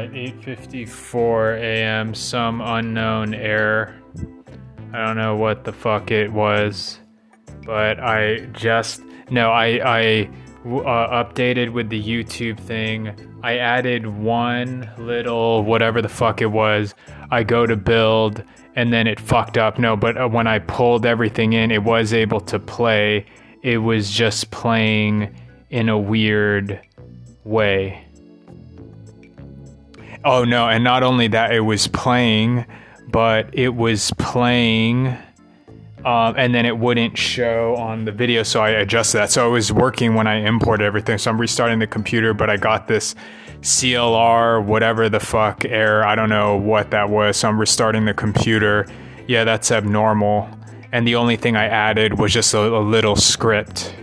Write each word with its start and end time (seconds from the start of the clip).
right, 0.00 0.12
8:54 0.12 1.58
a.m. 1.58 2.14
Some 2.14 2.60
unknown 2.60 3.34
error. 3.34 3.94
I 4.92 5.06
don't 5.06 5.16
know 5.16 5.36
what 5.36 5.64
the 5.64 5.72
fuck 5.72 6.10
it 6.10 6.32
was, 6.32 6.98
but 7.64 8.00
I 8.00 8.46
just 8.52 9.02
no, 9.30 9.50
I 9.50 9.80
I 9.84 10.30
uh, 10.64 11.24
updated 11.24 11.72
with 11.72 11.90
the 11.90 12.02
YouTube 12.02 12.58
thing. 12.58 13.14
I 13.42 13.58
added 13.58 14.06
one 14.06 14.90
little 14.98 15.62
whatever 15.62 16.02
the 16.02 16.08
fuck 16.08 16.40
it 16.40 16.46
was. 16.46 16.94
I 17.30 17.42
go 17.44 17.66
to 17.66 17.76
build 17.76 18.42
and 18.76 18.92
then 18.92 19.06
it 19.06 19.20
fucked 19.20 19.58
up. 19.58 19.78
No, 19.78 19.96
but 19.96 20.16
uh, 20.16 20.28
when 20.28 20.46
I 20.46 20.58
pulled 20.60 21.06
everything 21.06 21.52
in, 21.52 21.70
it 21.70 21.82
was 21.82 22.12
able 22.12 22.40
to 22.42 22.58
play. 22.58 23.26
It 23.62 23.78
was 23.78 24.10
just 24.10 24.50
playing 24.50 25.34
in 25.70 25.88
a 25.88 25.98
weird 25.98 26.80
way. 27.44 28.06
Oh 30.24 30.44
no, 30.44 30.68
and 30.68 30.84
not 30.84 31.02
only 31.02 31.28
that, 31.28 31.54
it 31.54 31.60
was 31.60 31.88
playing, 31.88 32.66
but 33.08 33.48
it 33.54 33.70
was 33.70 34.12
playing. 34.18 35.16
Um, 36.04 36.34
and 36.36 36.54
then 36.54 36.64
it 36.64 36.78
wouldn't 36.78 37.18
show 37.18 37.76
on 37.76 38.06
the 38.06 38.12
video, 38.12 38.42
so 38.42 38.62
I 38.62 38.70
adjusted 38.70 39.18
that. 39.18 39.30
So 39.30 39.48
it 39.48 39.52
was 39.52 39.70
working 39.70 40.14
when 40.14 40.26
I 40.26 40.36
imported 40.36 40.84
everything. 40.84 41.18
So 41.18 41.30
I'm 41.30 41.38
restarting 41.38 41.78
the 41.78 41.86
computer, 41.86 42.32
but 42.32 42.48
I 42.48 42.56
got 42.56 42.88
this 42.88 43.14
CLR, 43.60 44.64
whatever 44.64 45.10
the 45.10 45.20
fuck 45.20 45.64
error. 45.66 46.04
I 46.04 46.14
don't 46.14 46.30
know 46.30 46.56
what 46.56 46.90
that 46.92 47.10
was. 47.10 47.36
So 47.36 47.48
I'm 47.48 47.60
restarting 47.60 48.06
the 48.06 48.14
computer. 48.14 48.86
Yeah, 49.26 49.44
that's 49.44 49.70
abnormal. 49.70 50.48
And 50.92 51.06
the 51.06 51.16
only 51.16 51.36
thing 51.36 51.56
I 51.56 51.66
added 51.66 52.18
was 52.18 52.32
just 52.32 52.54
a, 52.54 52.60
a 52.60 52.80
little 52.80 53.16
script. 53.16 53.94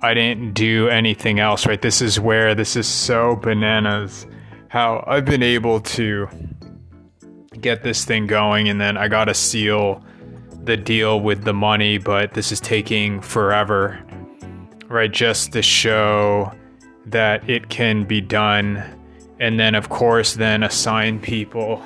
I 0.00 0.14
didn't 0.14 0.54
do 0.54 0.88
anything 0.88 1.40
else, 1.40 1.66
right? 1.66 1.80
This 1.80 2.00
is 2.00 2.18
where 2.18 2.54
this 2.54 2.74
is 2.74 2.88
so 2.88 3.36
bananas 3.36 4.26
how 4.74 5.04
I've 5.06 5.24
been 5.24 5.44
able 5.44 5.78
to 5.78 6.28
get 7.60 7.84
this 7.84 8.04
thing 8.04 8.26
going 8.26 8.68
and 8.68 8.80
then 8.80 8.96
I 8.96 9.06
got 9.06 9.26
to 9.26 9.34
seal 9.34 10.04
the 10.64 10.76
deal 10.76 11.20
with 11.20 11.44
the 11.44 11.52
money, 11.52 11.96
but 11.96 12.34
this 12.34 12.50
is 12.50 12.58
taking 12.58 13.20
forever, 13.20 14.04
right? 14.88 15.12
Just 15.12 15.52
to 15.52 15.62
show 15.62 16.52
that 17.06 17.48
it 17.48 17.68
can 17.68 18.02
be 18.02 18.20
done. 18.20 18.82
And 19.38 19.60
then, 19.60 19.76
of 19.76 19.90
course, 19.90 20.34
then 20.34 20.64
assign 20.64 21.20
people. 21.20 21.80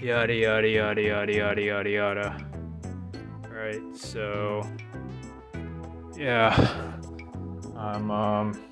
Yada, 0.00 0.32
yada, 0.32 0.68
yada, 0.68 1.02
yada, 1.02 1.34
yada, 1.34 1.60
yada, 1.60 1.90
yada. 1.90 2.46
Right, 3.50 3.82
so. 3.96 4.64
Yeah. 6.16 6.54
I'm, 7.76 8.12
um. 8.12 8.62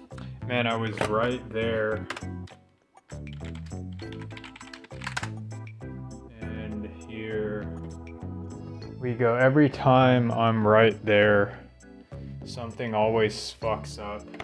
Man, 0.47 0.69
I 0.69 0.77
was 0.77 0.97
right 1.09 1.43
there. 1.51 2.07
Here 7.25 7.67
we 9.01 9.15
go. 9.15 9.35
Every 9.35 9.71
time 9.71 10.31
I'm 10.31 10.67
right 10.67 11.03
there, 11.07 11.59
something 12.45 12.95
always 12.95 13.55
fucks 13.59 13.99
up. 13.99 14.44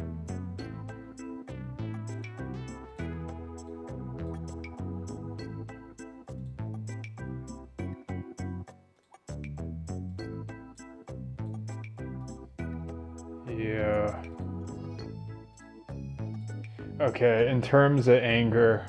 Okay, 17.21 17.51
in 17.51 17.61
terms 17.61 18.07
of 18.07 18.15
anger, 18.15 18.83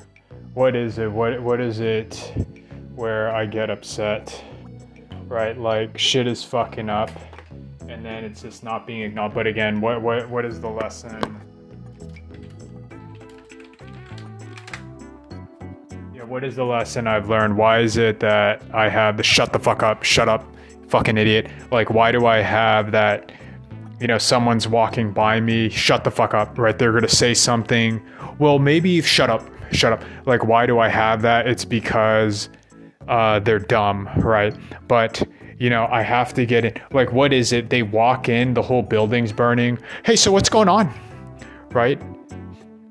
what 0.55 0.75
is 0.75 0.97
it? 0.97 1.11
What 1.11 1.39
what 1.43 1.61
is 1.61 1.79
it 1.79 2.33
where 2.95 3.29
I 3.29 3.45
get 3.45 3.69
upset? 3.69 4.43
Right? 5.27 5.55
Like 5.55 5.99
shit 5.99 6.25
is 6.25 6.43
fucking 6.43 6.89
up 6.89 7.11
and 7.87 8.03
then 8.03 8.23
it's 8.23 8.41
just 8.41 8.63
not 8.63 8.87
being 8.87 9.03
acknowledged. 9.03 9.35
But 9.35 9.45
again, 9.45 9.79
what 9.81 10.01
what 10.01 10.27
what 10.31 10.45
is 10.45 10.59
the 10.59 10.67
lesson? 10.67 11.39
Yeah, 16.15 16.23
what 16.23 16.43
is 16.43 16.55
the 16.55 16.65
lesson 16.65 17.05
I've 17.05 17.29
learned? 17.29 17.55
Why 17.55 17.81
is 17.81 17.97
it 17.97 18.19
that 18.21 18.63
I 18.73 18.89
have 18.89 19.15
the 19.15 19.23
shut 19.23 19.53
the 19.53 19.59
fuck 19.59 19.83
up, 19.83 20.01
shut 20.01 20.27
up, 20.27 20.43
fucking 20.87 21.19
idiot? 21.19 21.51
Like 21.71 21.91
why 21.91 22.11
do 22.11 22.25
I 22.25 22.37
have 22.37 22.91
that 22.93 23.31
you 24.03 24.07
know, 24.07 24.17
someone's 24.17 24.67
walking 24.67 25.13
by 25.13 25.39
me, 25.39 25.69
shut 25.69 26.03
the 26.03 26.11
fuck 26.11 26.33
up, 26.33 26.57
right? 26.57 26.77
They're 26.77 26.91
going 26.91 27.03
to 27.03 27.15
say 27.15 27.33
something. 27.33 28.01
Well, 28.37 28.59
maybe 28.59 29.01
shut 29.01 29.29
up, 29.29 29.49
shut 29.71 29.93
up. 29.93 30.03
Like, 30.25 30.43
why 30.43 30.65
do 30.65 30.77
I 30.77 30.89
have 30.89 31.21
that? 31.21 31.47
It's 31.47 31.63
because 31.63 32.49
uh, 33.07 33.39
they're 33.39 33.59
dumb, 33.59 34.09
right? 34.17 34.53
But, 34.89 35.23
you 35.57 35.69
know, 35.69 35.87
I 35.89 36.01
have 36.01 36.33
to 36.33 36.45
get 36.45 36.65
in. 36.65 36.73
Like, 36.91 37.13
what 37.13 37.31
is 37.31 37.53
it? 37.53 37.69
They 37.69 37.81
walk 37.81 38.27
in, 38.27 38.53
the 38.55 38.61
whole 38.61 38.81
building's 38.81 39.31
burning. 39.31 39.79
Hey, 40.03 40.17
so 40.17 40.33
what's 40.33 40.49
going 40.49 40.67
on? 40.67 40.93
Right? 41.71 42.01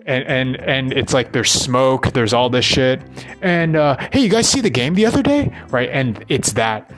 And, 0.06 0.24
and 0.24 0.56
and 0.62 0.92
it's 0.94 1.12
like 1.12 1.32
there's 1.32 1.50
smoke, 1.50 2.12
there's 2.12 2.32
all 2.32 2.50
this 2.50 2.64
shit, 2.64 3.00
and 3.40 3.76
uh, 3.76 3.96
hey, 4.12 4.18
you 4.18 4.28
guys 4.28 4.48
see 4.48 4.60
the 4.60 4.68
game 4.68 4.94
the 4.94 5.06
other 5.06 5.22
day, 5.22 5.56
right? 5.68 5.88
And 5.90 6.24
it's 6.28 6.54
that. 6.54 6.90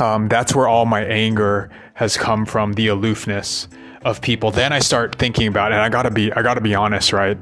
Um, 0.00 0.28
that's 0.28 0.54
where 0.54 0.66
all 0.66 0.86
my 0.86 1.04
anger 1.04 1.70
has 1.94 2.16
come 2.16 2.44
from 2.46 2.72
the 2.74 2.88
aloofness 2.88 3.68
of 4.04 4.20
people. 4.20 4.50
Then 4.50 4.72
I 4.72 4.80
start 4.80 5.16
thinking 5.16 5.46
about 5.46 5.72
it, 5.72 5.76
and 5.76 5.82
I 5.82 5.88
gotta 5.88 6.10
be 6.10 6.32
I 6.32 6.42
gotta 6.42 6.60
be 6.60 6.74
honest, 6.74 7.12
right? 7.12 7.38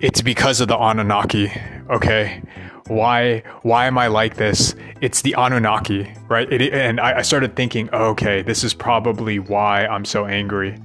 It's 0.00 0.22
because 0.22 0.60
of 0.60 0.68
the 0.68 0.76
Anunnaki, 0.76 1.50
okay? 1.90 2.42
Why 2.86 3.42
why 3.62 3.86
am 3.86 3.98
I 3.98 4.06
like 4.06 4.36
this? 4.36 4.74
It's 5.00 5.22
the 5.22 5.34
Anunnaki, 5.34 6.12
right? 6.28 6.50
It, 6.52 6.72
and 6.72 7.00
I, 7.00 7.18
I 7.18 7.22
started 7.22 7.56
thinking, 7.56 7.90
okay, 7.92 8.42
this 8.42 8.64
is 8.64 8.74
probably 8.74 9.38
why 9.38 9.86
I'm 9.86 10.04
so 10.04 10.26
angry. 10.26 10.78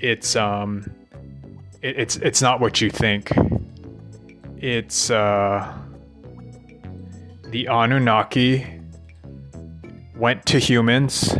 It's 0.00 0.36
um, 0.36 0.90
it, 1.82 1.98
it's 1.98 2.16
it's 2.16 2.42
not 2.42 2.60
what 2.60 2.80
you 2.80 2.90
think. 2.90 3.32
It's 4.58 5.10
uh, 5.10 5.72
the 7.48 7.66
Anunnaki 7.66 8.75
went 10.16 10.46
to 10.46 10.58
humans 10.58 11.34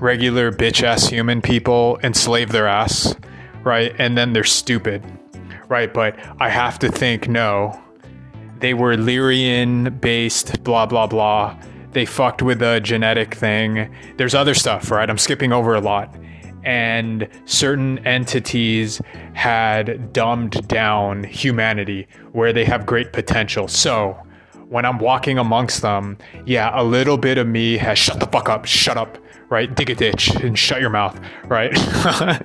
regular 0.00 0.52
bitch 0.52 0.82
ass 0.82 1.08
human 1.08 1.40
people 1.40 1.98
enslaved 2.02 2.52
their 2.52 2.66
ass, 2.66 3.14
right? 3.62 3.94
And 3.98 4.16
then 4.16 4.32
they're 4.32 4.44
stupid, 4.44 5.04
right? 5.68 5.92
But 5.92 6.16
I 6.40 6.48
have 6.48 6.78
to 6.80 6.90
think 6.90 7.28
no, 7.28 7.80
they 8.60 8.74
were 8.74 8.96
Lyrian 8.96 10.00
based, 10.00 10.62
blah, 10.64 10.86
blah, 10.86 11.06
blah. 11.06 11.58
They 11.92 12.04
fucked 12.04 12.42
with 12.42 12.60
a 12.62 12.80
genetic 12.80 13.34
thing. 13.34 13.94
There's 14.16 14.34
other 14.34 14.54
stuff, 14.54 14.90
right? 14.90 15.08
I'm 15.08 15.18
skipping 15.18 15.52
over 15.52 15.74
a 15.74 15.80
lot. 15.80 16.14
And 16.64 17.28
certain 17.44 18.04
entities 18.06 19.00
had 19.34 20.12
dumbed 20.12 20.66
down 20.68 21.22
humanity 21.24 22.08
where 22.32 22.52
they 22.52 22.64
have 22.64 22.84
great 22.84 23.12
potential. 23.12 23.68
So, 23.68 24.20
when 24.68 24.84
I'm 24.84 24.98
walking 24.98 25.38
amongst 25.38 25.82
them, 25.82 26.18
yeah, 26.44 26.70
a 26.74 26.82
little 26.82 27.16
bit 27.16 27.38
of 27.38 27.46
me 27.46 27.76
has 27.76 27.98
shut 27.98 28.20
the 28.20 28.26
fuck 28.26 28.48
up, 28.48 28.64
shut 28.64 28.96
up, 28.96 29.18
right? 29.48 29.72
Dig 29.74 29.90
a 29.90 29.94
ditch 29.94 30.34
and 30.36 30.58
shut 30.58 30.80
your 30.80 30.90
mouth, 30.90 31.18
right? 31.44 31.72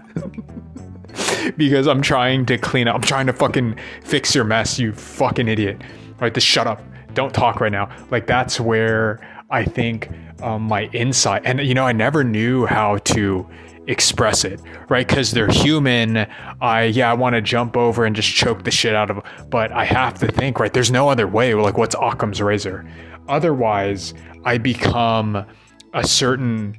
because 1.57 1.87
I'm 1.87 2.01
trying 2.01 2.45
to 2.47 2.57
clean 2.57 2.87
up. 2.87 2.95
I'm 2.95 3.01
trying 3.01 3.27
to 3.27 3.33
fucking 3.33 3.77
fix 4.03 4.35
your 4.35 4.43
mess, 4.43 4.79
you 4.79 4.93
fucking 4.93 5.47
idiot. 5.47 5.81
Right? 6.19 6.33
Just 6.33 6.47
shut 6.47 6.67
up. 6.67 6.81
Don't 7.13 7.33
talk 7.33 7.59
right 7.59 7.71
now. 7.71 7.89
Like 8.11 8.27
that's 8.27 8.59
where 8.59 9.19
I 9.49 9.65
think 9.65 10.09
um, 10.41 10.63
my 10.63 10.85
insight, 10.93 11.41
and 11.45 11.59
you 11.59 11.73
know, 11.73 11.85
I 11.85 11.91
never 11.91 12.23
knew 12.23 12.65
how 12.65 12.97
to 12.97 13.47
express 13.87 14.43
it, 14.43 14.59
right? 14.89 15.07
Because 15.07 15.31
they're 15.31 15.47
human. 15.47 16.27
I 16.61 16.85
yeah, 16.85 17.09
I 17.09 17.13
want 17.13 17.35
to 17.35 17.41
jump 17.41 17.75
over 17.75 18.05
and 18.05 18.15
just 18.15 18.29
choke 18.29 18.63
the 18.63 18.71
shit 18.71 18.95
out 18.95 19.09
of 19.09 19.17
them, 19.17 19.25
but 19.49 19.71
I 19.71 19.85
have 19.85 20.19
to 20.19 20.27
think, 20.27 20.59
right? 20.59 20.71
There's 20.71 20.91
no 20.91 21.09
other 21.09 21.27
way. 21.27 21.53
Like, 21.53 21.77
what's 21.77 21.95
Occam's 21.95 22.41
razor? 22.41 22.89
Otherwise, 23.27 24.13
I 24.43 24.57
become 24.57 25.45
a 25.93 26.07
certain 26.07 26.77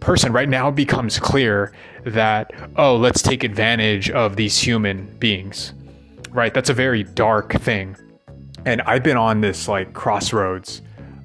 person. 0.00 0.32
Right 0.32 0.48
now, 0.48 0.68
it 0.68 0.74
becomes 0.74 1.18
clear 1.18 1.72
that 2.04 2.50
oh, 2.76 2.96
let's 2.96 3.22
take 3.22 3.44
advantage 3.44 4.10
of 4.10 4.36
these 4.36 4.58
human 4.58 5.06
beings, 5.18 5.74
right? 6.30 6.52
That's 6.52 6.70
a 6.70 6.74
very 6.74 7.04
dark 7.04 7.52
thing, 7.60 7.96
and 8.64 8.82
I've 8.82 9.02
been 9.02 9.16
on 9.16 9.40
this 9.40 9.68
like 9.68 9.92
crossroads 9.92 10.82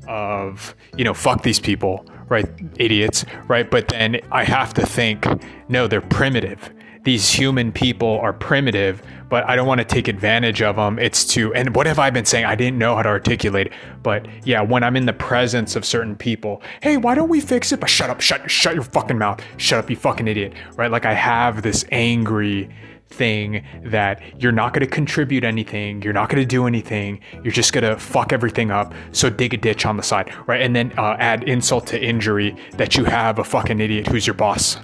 of 0.08 0.76
you 0.96 1.04
know 1.04 1.16
fuck 1.16 1.42
these 1.42 1.60
people 1.60 2.06
right 2.30 2.48
idiots 2.78 3.26
right? 3.48 3.70
But 3.70 3.88
then 3.90 4.20
i 4.32 4.44
have 4.44 4.74
to 4.76 4.86
think 4.86 5.26
no 5.70 5.88
they're 5.88 6.02
primitive. 6.02 6.72
These 7.04 7.30
human 7.30 7.72
people 7.72 8.20
are 8.20 8.34
primitive 8.34 9.02
but 9.30 9.48
i 9.50 9.56
don't 9.56 9.68
want 9.68 9.80
to 9.80 9.86
take 9.86 10.08
advantage 10.08 10.62
of 10.62 10.76
them 10.76 10.98
it's 11.00 11.26
to 11.26 11.54
and 11.54 11.76
what 11.76 11.88
have 11.88 12.00
i 12.00 12.10
been 12.10 12.26
saying? 12.26 12.46
I 12.46 12.56
didn't 12.56 12.78
know 12.78 12.96
how 12.96 13.04
to 13.04 13.10
articulate. 13.10 13.72
But 14.04 14.28
yeah 14.44 14.62
when 14.62 14.84
i'm 14.84 14.96
in 14.96 15.06
the 15.06 15.14
presence 15.14 15.76
of 15.76 15.86
certain 15.86 16.16
people 16.16 16.62
hey 16.82 16.98
why 16.98 17.16
don't 17.16 17.30
we 17.30 17.42
fix 17.42 17.72
it? 17.72 17.80
But 17.80 17.90
shut 17.90 18.10
up 18.10 18.22
shut 18.22 18.50
shut 18.50 18.74
your 18.74 18.84
fucking 18.84 19.18
mouth. 19.18 19.42
Shut 19.58 19.80
up 19.80 19.90
you 19.90 19.96
fucking 19.96 20.28
idiot 20.28 20.54
right? 20.76 20.92
Like 20.92 21.06
i 21.06 21.14
have 21.14 21.62
this 21.62 21.86
angry 21.92 22.70
thing 23.10 23.64
that 23.84 24.22
you're 24.42 24.52
not 24.52 24.74
going 24.74 24.86
to 24.86 24.92
contribute 24.92 25.44
anything, 25.44 26.02
you're 26.02 26.14
not 26.14 26.30
going 26.30 26.42
to 26.42 26.48
do 26.48 26.68
anything, 26.68 27.20
you're 27.44 27.54
just 27.54 27.74
going 27.74 27.84
to 27.84 27.98
fuck 27.98 28.34
everything 28.34 28.72
up. 28.72 28.94
So 29.12 29.30
dig 29.30 29.54
a 29.54 29.58
ditch 29.58 29.86
on 29.86 29.98
the 29.98 30.04
side, 30.04 30.34
right? 30.48 30.62
And 30.62 30.76
then 30.76 30.94
uh, 30.98 31.16
add 31.20 31.44
insult 31.44 31.88
to 31.88 32.02
injury 32.02 32.56
that 32.78 32.96
you 32.96 33.06
have 33.06 33.40
a 33.40 33.44
fucking 33.44 33.80
idiot 33.80 34.08
who's 34.08 34.28
your 34.28 34.34
boss. 34.34 34.78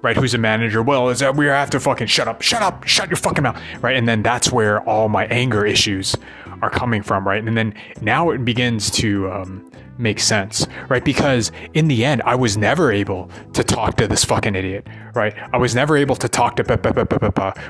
Right, 0.00 0.16
who's 0.16 0.32
a 0.32 0.38
manager? 0.38 0.80
Well, 0.80 1.08
is 1.08 1.18
that 1.18 1.34
we 1.34 1.46
have 1.46 1.70
to 1.70 1.80
fucking 1.80 2.06
shut 2.06 2.28
up, 2.28 2.40
shut 2.40 2.62
up, 2.62 2.84
shut 2.84 3.08
your 3.08 3.16
fucking 3.16 3.42
mouth, 3.42 3.60
right? 3.80 3.96
And 3.96 4.06
then 4.06 4.22
that's 4.22 4.52
where 4.52 4.80
all 4.82 5.08
my 5.08 5.26
anger 5.26 5.66
issues 5.66 6.14
are 6.62 6.70
coming 6.70 7.02
from, 7.02 7.26
right? 7.26 7.42
And 7.42 7.58
then 7.58 7.74
now 8.00 8.30
it 8.30 8.44
begins 8.44 8.92
to 8.92 9.28
um, 9.28 9.72
make 9.98 10.20
sense, 10.20 10.66
right? 10.88 11.04
Because 11.04 11.52
in 11.74 11.88
the 11.88 12.04
end, 12.04 12.22
I 12.24 12.34
was 12.34 12.56
never 12.56 12.92
able 12.92 13.30
to 13.52 13.64
talk 13.64 13.96
to 13.96 14.06
this 14.06 14.24
fucking 14.24 14.54
idiot, 14.54 14.86
right? 15.14 15.34
I 15.52 15.58
was 15.58 15.74
never 15.74 15.96
able 15.96 16.16
to 16.16 16.28
talk 16.28 16.56
to 16.56 16.64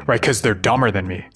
right? 0.07 0.21
Because 0.21 0.43
they're 0.43 0.55
dumber 0.55 0.91
than 0.91 1.07
me. 1.07 1.27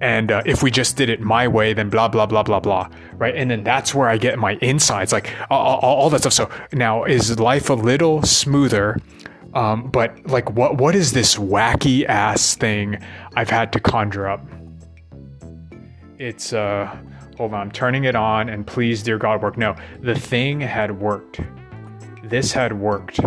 And 0.00 0.30
uh, 0.30 0.42
if 0.44 0.62
we 0.62 0.70
just 0.70 0.96
did 0.96 1.08
it 1.08 1.20
my 1.20 1.48
way, 1.48 1.72
then 1.72 1.88
blah, 1.88 2.08
blah, 2.08 2.26
blah, 2.26 2.42
blah, 2.42 2.60
blah, 2.60 2.88
right? 3.14 3.34
And 3.34 3.50
then 3.50 3.64
that's 3.64 3.94
where 3.94 4.08
I 4.08 4.18
get 4.18 4.38
my 4.38 4.54
insights, 4.56 5.12
like 5.12 5.30
all, 5.50 5.78
all, 5.78 5.96
all 5.96 6.10
that 6.10 6.20
stuff. 6.20 6.32
So 6.32 6.50
now 6.72 7.04
is 7.04 7.38
life 7.38 7.70
a 7.70 7.74
little 7.74 8.22
smoother? 8.22 8.98
Um, 9.54 9.88
but 9.90 10.26
like, 10.26 10.50
what 10.50 10.78
what 10.78 10.96
is 10.96 11.12
this 11.12 11.36
wacky 11.36 12.04
ass 12.06 12.56
thing 12.56 12.98
I've 13.36 13.50
had 13.50 13.72
to 13.72 13.80
conjure 13.80 14.28
up? 14.28 14.44
It's 16.18 16.52
uh 16.52 16.94
hold 17.36 17.54
on, 17.54 17.60
I'm 17.60 17.70
turning 17.70 18.04
it 18.04 18.14
on 18.14 18.48
and 18.48 18.66
please, 18.66 19.02
dear 19.02 19.18
God, 19.18 19.42
work. 19.42 19.56
No, 19.56 19.76
the 20.00 20.14
thing 20.14 20.60
had 20.60 21.00
worked. 21.00 21.40
This 22.22 22.52
had 22.52 22.72
worked. 22.78 23.20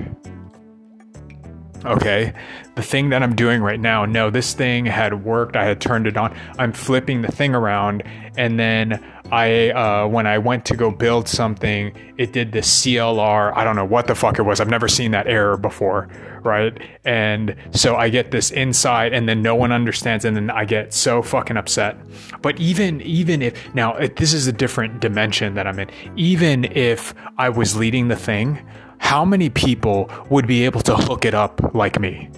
Okay, 1.85 2.33
the 2.75 2.81
thing 2.81 3.09
that 3.09 3.21
I'm 3.21 3.35
doing 3.35 3.61
right 3.61 3.79
now, 3.79 4.05
no, 4.05 4.29
this 4.29 4.53
thing 4.53 4.85
had 4.85 5.23
worked. 5.23 5.55
I 5.55 5.65
had 5.65 5.79
turned 5.79 6.07
it 6.07 6.17
on. 6.17 6.35
I'm 6.57 6.73
flipping 6.73 7.21
the 7.21 7.31
thing 7.31 7.53
around, 7.53 8.03
and 8.35 8.59
then 8.59 9.03
I, 9.31 9.69
uh, 9.71 10.07
when 10.07 10.25
I 10.25 10.37
went 10.37 10.65
to 10.65 10.75
go 10.75 10.89
build 10.89 11.27
something, 11.27 11.93
it 12.17 12.33
did 12.33 12.51
the 12.51 12.59
CLR. 12.59 13.55
I 13.55 13.63
don't 13.63 13.75
know 13.75 13.85
what 13.85 14.07
the 14.07 14.15
fuck 14.15 14.39
it 14.39 14.43
was. 14.43 14.59
I've 14.59 14.69
never 14.69 14.87
seen 14.87 15.11
that 15.11 15.27
error 15.27 15.57
before, 15.57 16.07
right? 16.43 16.77
And 17.05 17.55
so 17.71 17.95
I 17.95 18.09
get 18.09 18.31
this 18.31 18.51
insight, 18.51 19.13
and 19.13 19.29
then 19.29 19.41
no 19.41 19.55
one 19.55 19.71
understands, 19.71 20.25
and 20.25 20.35
then 20.35 20.49
I 20.49 20.65
get 20.65 20.93
so 20.93 21.21
fucking 21.21 21.57
upset. 21.57 21.97
But 22.41 22.59
even, 22.59 23.01
even 23.01 23.41
if 23.41 23.73
now 23.75 23.97
this 24.15 24.33
is 24.33 24.47
a 24.47 24.53
different 24.53 24.99
dimension 24.99 25.53
that 25.55 25.67
I'm 25.67 25.79
in. 25.79 25.89
Even 26.15 26.65
if 26.65 27.13
I 27.37 27.49
was 27.49 27.75
leading 27.75 28.07
the 28.07 28.15
thing, 28.15 28.65
how 28.99 29.25
many 29.25 29.49
people 29.49 30.09
would 30.29 30.47
be 30.47 30.65
able 30.65 30.81
to 30.81 30.95
hook 30.95 31.25
it 31.25 31.33
up 31.33 31.73
like 31.73 31.99
me? 31.99 32.29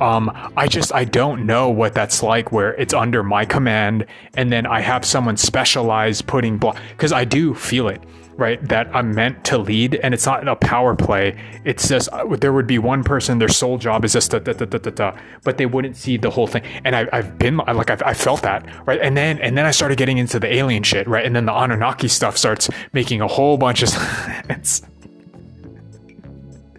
Um, 0.00 0.30
I 0.56 0.66
just 0.68 0.94
I 0.94 1.04
don't 1.04 1.46
know 1.46 1.70
what 1.70 1.94
that's 1.94 2.22
like 2.22 2.52
where 2.52 2.74
it's 2.74 2.92
under 2.92 3.22
my 3.22 3.46
command 3.46 4.04
and 4.34 4.52
then 4.52 4.66
I 4.66 4.80
have 4.80 5.06
someone 5.06 5.38
specialized 5.38 6.26
putting 6.26 6.58
block 6.58 6.76
because 6.90 7.12
I 7.12 7.24
do 7.24 7.54
feel 7.54 7.88
it 7.88 8.02
right? 8.36 8.62
That 8.68 8.94
I'm 8.94 9.14
meant 9.14 9.44
to 9.46 9.58
lead 9.58 9.94
and 9.96 10.12
it's 10.12 10.26
not 10.26 10.46
a 10.46 10.56
power 10.56 10.94
play. 10.94 11.38
It's 11.64 11.88
just 11.88 12.08
uh, 12.12 12.26
there 12.36 12.52
would 12.52 12.66
be 12.66 12.78
one 12.78 13.02
person 13.02 13.38
their 13.38 13.48
sole 13.48 13.78
job 13.78 14.04
is 14.04 14.12
just 14.12 14.30
da, 14.30 14.38
da, 14.38 14.52
da, 14.52 14.66
da, 14.66 14.78
da, 14.78 14.90
da, 14.90 15.18
but 15.42 15.56
they 15.56 15.66
wouldn't 15.66 15.96
see 15.96 16.16
the 16.16 16.30
whole 16.30 16.46
thing. 16.46 16.62
And 16.84 16.94
I, 16.94 17.08
I've 17.12 17.38
been 17.38 17.56
like 17.56 17.90
I've, 17.90 18.02
I 18.02 18.14
felt 18.14 18.42
that 18.42 18.66
right? 18.86 19.00
And 19.00 19.16
then 19.16 19.38
and 19.38 19.56
then 19.56 19.64
I 19.64 19.70
started 19.70 19.96
getting 19.98 20.18
into 20.18 20.38
the 20.38 20.52
alien 20.52 20.82
shit 20.82 21.08
right? 21.08 21.24
And 21.24 21.34
then 21.34 21.46
the 21.46 21.52
Anunnaki 21.54 22.08
stuff 22.08 22.36
starts 22.36 22.68
making 22.92 23.20
a 23.20 23.26
whole 23.26 23.56
bunch 23.56 23.82
of 23.82 23.88
sense 24.46 24.82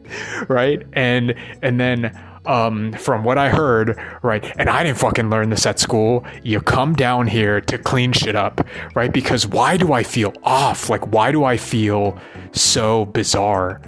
right 0.48 0.84
and 0.94 1.36
and 1.62 1.80
then 1.80 2.12
um, 2.48 2.94
from 2.94 3.24
what 3.24 3.38
I 3.38 3.50
heard, 3.50 4.00
right, 4.24 4.44
and 4.58 4.70
I 4.70 4.84
didn't 4.84 4.98
fucking 4.98 5.30
learn 5.30 5.50
this 5.50 5.66
at 5.66 5.80
school, 5.80 6.26
you 6.44 6.62
come 6.62 6.96
down 6.96 7.28
here 7.28 7.62
to 7.62 7.78
clean 7.78 8.14
shit 8.14 8.36
up, 8.36 8.66
right? 8.96 9.12
Because 9.12 9.46
why 9.46 9.78
do 9.78 9.92
I 9.94 10.04
feel 10.04 10.34
off? 10.44 10.90
Like, 10.90 11.12
why 11.12 11.32
do 11.32 11.44
I 11.44 11.58
feel 11.58 12.18
so 12.54 13.06
bizarre 13.06 13.82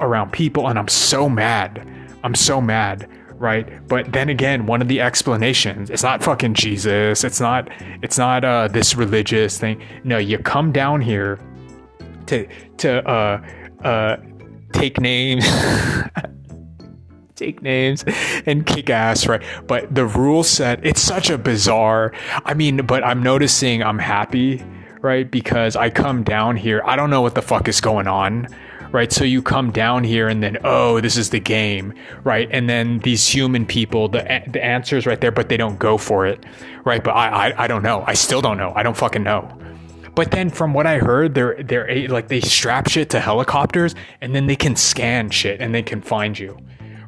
around 0.00 0.32
people? 0.32 0.68
And 0.68 0.78
I'm 0.78 0.88
so 0.88 1.28
mad. 1.28 1.88
I'm 2.24 2.34
so 2.34 2.60
mad, 2.60 3.08
right? 3.34 3.86
But 3.86 4.12
then 4.12 4.28
again, 4.28 4.66
one 4.66 4.82
of 4.82 4.88
the 4.88 5.00
explanations, 5.00 5.88
it's 5.88 6.02
not 6.02 6.24
fucking 6.24 6.54
Jesus. 6.54 7.22
It's 7.22 7.40
not, 7.40 7.68
it's 8.02 8.18
not 8.18 8.44
uh, 8.44 8.66
this 8.68 8.96
religious 8.96 9.58
thing. 9.58 9.80
No, 10.02 10.18
you 10.18 10.38
come 10.38 10.72
down 10.72 11.00
here 11.00 11.38
to, 12.26 12.48
to, 12.78 13.08
uh, 13.08 13.40
uh, 13.84 14.16
take 14.72 15.00
names. 15.00 15.44
take 17.34 17.62
names 17.62 18.04
and 18.46 18.66
kick 18.66 18.90
ass, 18.90 19.26
right? 19.26 19.42
But 19.66 19.94
the 19.94 20.06
rule 20.06 20.44
set, 20.44 20.84
it's 20.84 21.00
such 21.00 21.30
a 21.30 21.38
bizarre. 21.38 22.12
I 22.44 22.54
mean, 22.54 22.86
but 22.86 23.04
I'm 23.04 23.22
noticing 23.22 23.82
I'm 23.82 23.98
happy, 23.98 24.62
right? 25.00 25.28
Because 25.28 25.76
I 25.76 25.90
come 25.90 26.22
down 26.22 26.56
here, 26.56 26.82
I 26.84 26.96
don't 26.96 27.10
know 27.10 27.20
what 27.20 27.34
the 27.34 27.42
fuck 27.42 27.68
is 27.68 27.80
going 27.80 28.06
on, 28.06 28.48
right? 28.92 29.10
So 29.12 29.24
you 29.24 29.42
come 29.42 29.70
down 29.72 30.04
here 30.04 30.28
and 30.28 30.42
then, 30.42 30.58
oh, 30.64 31.00
this 31.00 31.16
is 31.16 31.30
the 31.30 31.40
game, 31.40 31.94
right? 32.22 32.48
And 32.50 32.68
then 32.68 33.00
these 33.00 33.26
human 33.26 33.66
people, 33.66 34.08
the 34.08 34.42
the 34.46 34.64
answer's 34.64 35.06
right 35.06 35.20
there, 35.20 35.32
but 35.32 35.48
they 35.48 35.56
don't 35.56 35.78
go 35.78 35.98
for 35.98 36.26
it, 36.26 36.44
right? 36.84 37.02
But 37.02 37.12
I, 37.12 37.48
I, 37.48 37.64
I 37.64 37.66
don't 37.66 37.82
know. 37.82 38.04
I 38.06 38.14
still 38.14 38.40
don't 38.40 38.56
know. 38.56 38.72
I 38.76 38.82
don't 38.82 38.96
fucking 38.96 39.22
know. 39.22 39.58
But 40.14 40.30
then 40.30 40.50
from 40.50 40.74
what 40.74 40.86
I 40.86 40.98
heard, 40.98 41.34
they're 41.34 41.62
they're 41.62 42.08
like 42.08 42.28
they 42.28 42.40
strap 42.40 42.88
shit 42.88 43.10
to 43.10 43.20
helicopters 43.20 43.94
and 44.20 44.34
then 44.34 44.46
they 44.46 44.56
can 44.56 44.76
scan 44.76 45.30
shit 45.30 45.60
and 45.60 45.74
they 45.74 45.82
can 45.82 46.02
find 46.02 46.38
you 46.38 46.58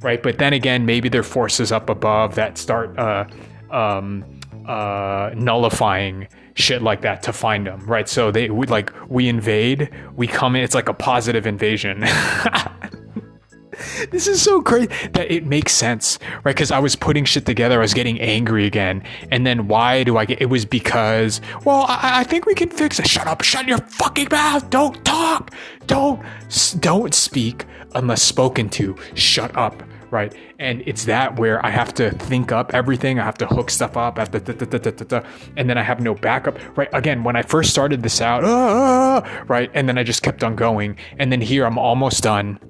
right? 0.04 0.22
But 0.22 0.38
then 0.38 0.52
again, 0.52 0.86
maybe 0.86 1.08
there 1.08 1.22
are 1.22 1.24
forces 1.24 1.72
up 1.72 1.88
above 1.88 2.36
that 2.36 2.58
start 2.58 2.96
uh, 2.96 3.24
um, 3.70 4.24
uh, 4.68 5.30
nullifying 5.34 6.28
shit 6.54 6.82
like 6.82 7.00
that 7.00 7.22
to 7.24 7.32
find 7.32 7.66
them, 7.66 7.84
right? 7.86 8.08
So 8.08 8.30
they 8.30 8.50
would 8.50 8.70
like 8.70 8.92
we 9.08 9.28
invade, 9.28 9.90
we 10.14 10.28
come 10.28 10.54
in. 10.54 10.62
It's 10.62 10.74
like 10.74 10.88
a 10.88 10.94
positive 10.94 11.46
invasion. 11.46 12.04
this 14.10 14.26
is 14.26 14.42
so 14.42 14.62
crazy 14.62 14.88
that 15.12 15.30
it 15.30 15.46
makes 15.46 15.72
sense, 15.72 16.18
right? 16.44 16.54
Because 16.54 16.70
I 16.70 16.78
was 16.78 16.96
putting 16.96 17.24
shit 17.24 17.46
together, 17.46 17.78
I 17.78 17.82
was 17.82 17.94
getting 17.94 18.20
angry 18.20 18.66
again, 18.66 19.02
and 19.30 19.46
then 19.46 19.68
why 19.68 20.04
do 20.04 20.16
I 20.16 20.24
get? 20.24 20.40
It 20.40 20.46
was 20.46 20.64
because, 20.64 21.40
well, 21.64 21.86
I, 21.88 22.20
I 22.20 22.24
think 22.24 22.46
we 22.46 22.54
can 22.54 22.68
fix 22.68 22.98
it. 22.98 23.08
Shut 23.08 23.26
up! 23.26 23.42
Shut 23.42 23.66
your 23.66 23.78
fucking 23.78 24.28
mouth! 24.30 24.68
Don't 24.70 25.04
talk! 25.04 25.52
Don't 25.86 26.22
don't 26.80 27.14
speak 27.14 27.66
unless 27.94 28.22
spoken 28.22 28.68
to. 28.70 28.96
Shut 29.14 29.56
up! 29.56 29.82
right? 30.14 30.32
And 30.60 30.80
it's 30.86 31.06
that 31.06 31.40
where 31.40 31.64
I 31.66 31.70
have 31.70 31.92
to 31.94 32.12
think 32.12 32.52
up 32.52 32.72
everything. 32.72 33.18
I 33.18 33.24
have 33.24 33.36
to 33.38 33.46
hook 33.46 33.68
stuff 33.68 33.96
up, 33.96 34.16
have 34.18 34.30
to, 34.30 35.24
and 35.56 35.68
then 35.68 35.76
I 35.76 35.82
have 35.82 35.98
no 36.00 36.14
backup, 36.14 36.56
right? 36.78 36.88
Again, 36.92 37.24
when 37.24 37.34
I 37.34 37.42
first 37.42 37.70
started 37.70 38.00
this 38.04 38.20
out, 38.20 38.44
ah, 38.44 39.44
right, 39.48 39.72
and 39.74 39.88
then 39.88 39.98
I 39.98 40.04
just 40.04 40.22
kept 40.22 40.44
on 40.44 40.54
going, 40.54 40.96
and 41.18 41.32
then 41.32 41.40
here 41.40 41.66
I'm 41.66 41.78
almost 41.78 42.22
done. 42.22 42.60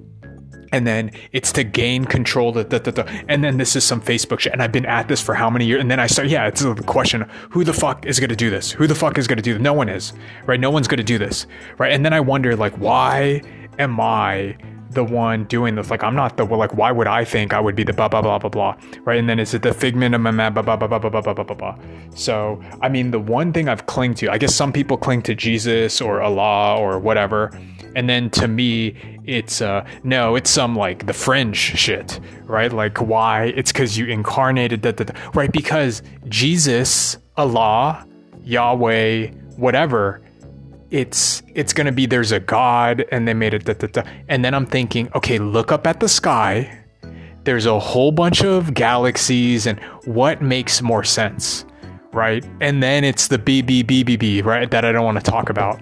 And 0.75 0.85
then 0.85 1.11
it's 1.31 1.53
to 1.53 1.63
gain 1.63 2.03
control, 2.03 2.57
and 2.57 3.43
then 3.45 3.57
this 3.57 3.77
is 3.77 3.85
some 3.85 4.01
Facebook 4.01 4.39
shit. 4.39 4.51
And 4.51 4.61
I've 4.61 4.73
been 4.73 4.85
at 4.85 5.07
this 5.07 5.21
for 5.21 5.33
how 5.33 5.49
many 5.49 5.63
years? 5.63 5.79
And 5.79 5.89
then 5.89 6.01
I 6.01 6.07
start, 6.07 6.27
yeah, 6.27 6.47
it's 6.47 6.61
the 6.61 6.75
question: 6.75 7.29
Who 7.51 7.63
the 7.63 7.71
fuck 7.71 8.05
is 8.05 8.19
going 8.19 8.29
to 8.29 8.35
do 8.35 8.49
this? 8.49 8.71
Who 8.71 8.85
the 8.85 8.93
fuck 8.93 9.17
is 9.17 9.25
going 9.25 9.37
to 9.37 9.41
do 9.41 9.53
this? 9.53 9.61
No 9.61 9.71
one 9.71 9.87
is, 9.87 10.11
right? 10.45 10.59
No 10.59 10.69
one's 10.69 10.89
going 10.89 10.97
to 10.97 11.03
do 11.03 11.17
this, 11.17 11.47
right? 11.77 11.93
And 11.93 12.03
then 12.03 12.11
I 12.11 12.19
wonder, 12.19 12.57
like, 12.57 12.77
why 12.77 13.41
am 13.79 14.01
I 14.01 14.57
the 14.95 15.03
one 15.03 15.43
doing 15.45 15.75
this. 15.75 15.91
Like, 15.91 16.03
I'm 16.03 16.15
not 16.15 16.37
the, 16.37 16.45
like, 16.45 16.73
why 16.73 16.91
would 16.91 17.05
I 17.05 17.23
think 17.23 17.53
I 17.53 17.59
would 17.59 17.75
be 17.75 17.83
the 17.83 17.93
blah, 17.93 18.07
blah, 18.07 18.21
blah, 18.21 18.39
blah, 18.39 18.49
blah, 18.49 18.75
right? 19.03 19.19
And 19.19 19.29
then 19.29 19.39
is 19.39 19.53
it 19.53 19.61
the 19.61 19.73
figment 19.73 20.15
of 20.15 20.21
my 20.21 20.31
blah, 20.49 20.63
blah, 20.63 20.75
blah, 20.75 20.87
blah, 20.87 20.99
blah, 20.99 21.09
blah, 21.09 21.33
blah, 21.33 21.43
blah, 21.43 21.55
blah. 21.55 21.77
So, 22.15 22.61
I 22.81 22.89
mean, 22.89 23.11
the 23.11 23.19
one 23.19 23.53
thing 23.53 23.69
I've 23.69 23.85
clung 23.85 24.15
to, 24.15 24.29
I 24.29 24.37
guess 24.39 24.55
some 24.55 24.73
people 24.73 24.97
cling 24.97 25.21
to 25.23 25.35
Jesus 25.35 26.01
or 26.01 26.21
Allah 26.21 26.77
or 26.77 26.97
whatever, 26.97 27.51
And 27.95 28.09
then 28.09 28.29
to 28.31 28.47
me, 28.47 28.95
it's 29.23 29.61
uh 29.61 29.85
no, 30.03 30.35
it's 30.35 30.49
some 30.49 30.75
like 30.75 31.07
the 31.07 31.13
fringe 31.13 31.57
shit, 31.57 32.19
right? 32.43 32.71
Like 32.71 32.99
why? 32.99 33.45
It's 33.55 33.71
because 33.71 33.97
you 33.97 34.05
incarnated 34.07 34.81
that, 34.83 35.15
right? 35.33 35.51
Because 35.51 36.03
Jesus, 36.27 37.17
Allah, 37.37 38.05
Yahweh, 38.43 39.27
whatever, 39.55 40.21
it's 40.91 41.41
it's 41.55 41.73
gonna 41.73 41.91
be 41.91 42.05
there's 42.05 42.31
a 42.31 42.39
God 42.39 43.05
and 43.11 43.27
they 43.27 43.33
made 43.33 43.53
it 43.53 43.65
da, 43.65 43.73
da, 43.73 43.87
da. 43.87 44.03
and 44.27 44.43
then 44.43 44.53
I'm 44.53 44.65
thinking, 44.65 45.09
okay, 45.15 45.39
look 45.39 45.71
up 45.71 45.87
at 45.87 45.99
the 45.99 46.09
sky. 46.09 46.81
There's 47.43 47.65
a 47.65 47.79
whole 47.79 48.11
bunch 48.11 48.43
of 48.43 48.73
galaxies 48.73 49.67
and 49.67 49.79
what 50.05 50.41
makes 50.41 50.81
more 50.81 51.03
sense, 51.03 51.63
right? 52.11 52.43
And 52.59 52.81
then 52.81 53.03
it's 53.03 53.27
the 53.27 53.37
b 53.37 53.61
b 53.61 53.83
b 53.83 54.03
b 54.03 54.17
b 54.17 54.41
right? 54.41 54.69
That 54.69 54.83
I 54.85 54.91
don't 54.91 55.05
want 55.05 55.23
to 55.23 55.31
talk 55.31 55.49
about. 55.49 55.79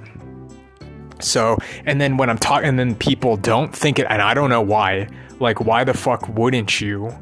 So, 1.24 1.58
and 1.86 2.00
then 2.00 2.18
when 2.18 2.30
I'm 2.30 2.38
talking, 2.38 2.70
and 2.70 2.80
then 2.80 2.96
people 2.96 3.38
don't 3.38 3.76
think 3.76 4.00
it, 4.00 4.08
and 4.10 4.22
I 4.22 4.34
don't 4.34 4.50
know 4.50 4.62
why. 4.62 5.08
Like, 5.40 5.62
why 5.62 5.84
the 5.84 5.94
fuck 5.94 6.28
wouldn't 6.30 6.80
you? 6.80 7.14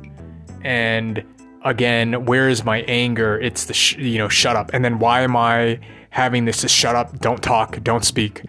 And 0.63 1.23
again, 1.63 2.25
where 2.25 2.49
is 2.49 2.63
my 2.63 2.81
anger? 2.81 3.39
It's 3.39 3.65
the, 3.65 3.73
sh- 3.73 3.97
you 3.97 4.17
know, 4.17 4.29
shut 4.29 4.55
up. 4.55 4.71
And 4.73 4.83
then 4.83 4.99
why 4.99 5.21
am 5.21 5.35
I 5.35 5.79
having 6.09 6.45
this 6.45 6.61
to 6.61 6.67
shut 6.67 6.95
up, 6.95 7.19
don't 7.19 7.41
talk, 7.41 7.81
don't 7.83 8.03
speak? 8.03 8.43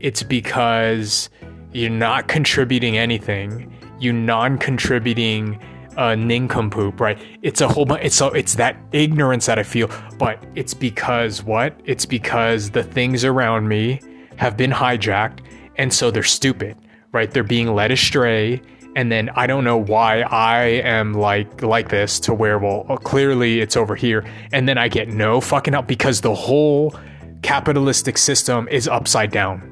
It's 0.00 0.22
because 0.22 1.30
you're 1.72 1.90
not 1.90 2.28
contributing 2.28 2.98
anything. 2.98 3.72
You 3.98 4.12
non-contributing 4.12 5.58
uh, 5.96 6.14
nincompoop, 6.14 7.00
right? 7.00 7.18
It's 7.42 7.60
a 7.60 7.68
whole 7.68 7.84
bunch. 7.84 8.04
It's 8.04 8.16
so 8.16 8.28
it's 8.28 8.56
that 8.56 8.76
ignorance 8.92 9.46
that 9.46 9.58
I 9.58 9.62
feel, 9.62 9.90
but 10.18 10.42
it's 10.54 10.74
because 10.74 11.42
what? 11.42 11.78
It's 11.84 12.04
because 12.04 12.70
the 12.70 12.82
things 12.82 13.24
around 13.24 13.68
me 13.68 14.00
have 14.36 14.56
been 14.56 14.70
hijacked, 14.70 15.40
and 15.76 15.92
so 15.92 16.10
they're 16.10 16.22
stupid, 16.22 16.76
right? 17.12 17.30
They're 17.30 17.42
being 17.42 17.74
led 17.74 17.90
astray, 17.90 18.60
and 18.96 19.10
then 19.10 19.30
I 19.34 19.46
don't 19.46 19.64
know 19.64 19.76
why 19.76 20.22
I 20.22 20.64
am 20.64 21.14
like 21.14 21.62
like 21.62 21.88
this 21.88 22.20
to 22.20 22.34
where 22.34 22.58
well 22.58 22.86
uh, 22.88 22.96
clearly 22.96 23.60
it's 23.60 23.76
over 23.76 23.94
here, 23.94 24.24
and 24.52 24.68
then 24.68 24.78
I 24.78 24.88
get 24.88 25.08
no 25.08 25.40
fucking 25.40 25.72
help 25.72 25.86
because 25.86 26.20
the 26.20 26.34
whole 26.34 26.94
capitalistic 27.42 28.16
system 28.18 28.68
is 28.68 28.88
upside 28.88 29.30
down, 29.30 29.70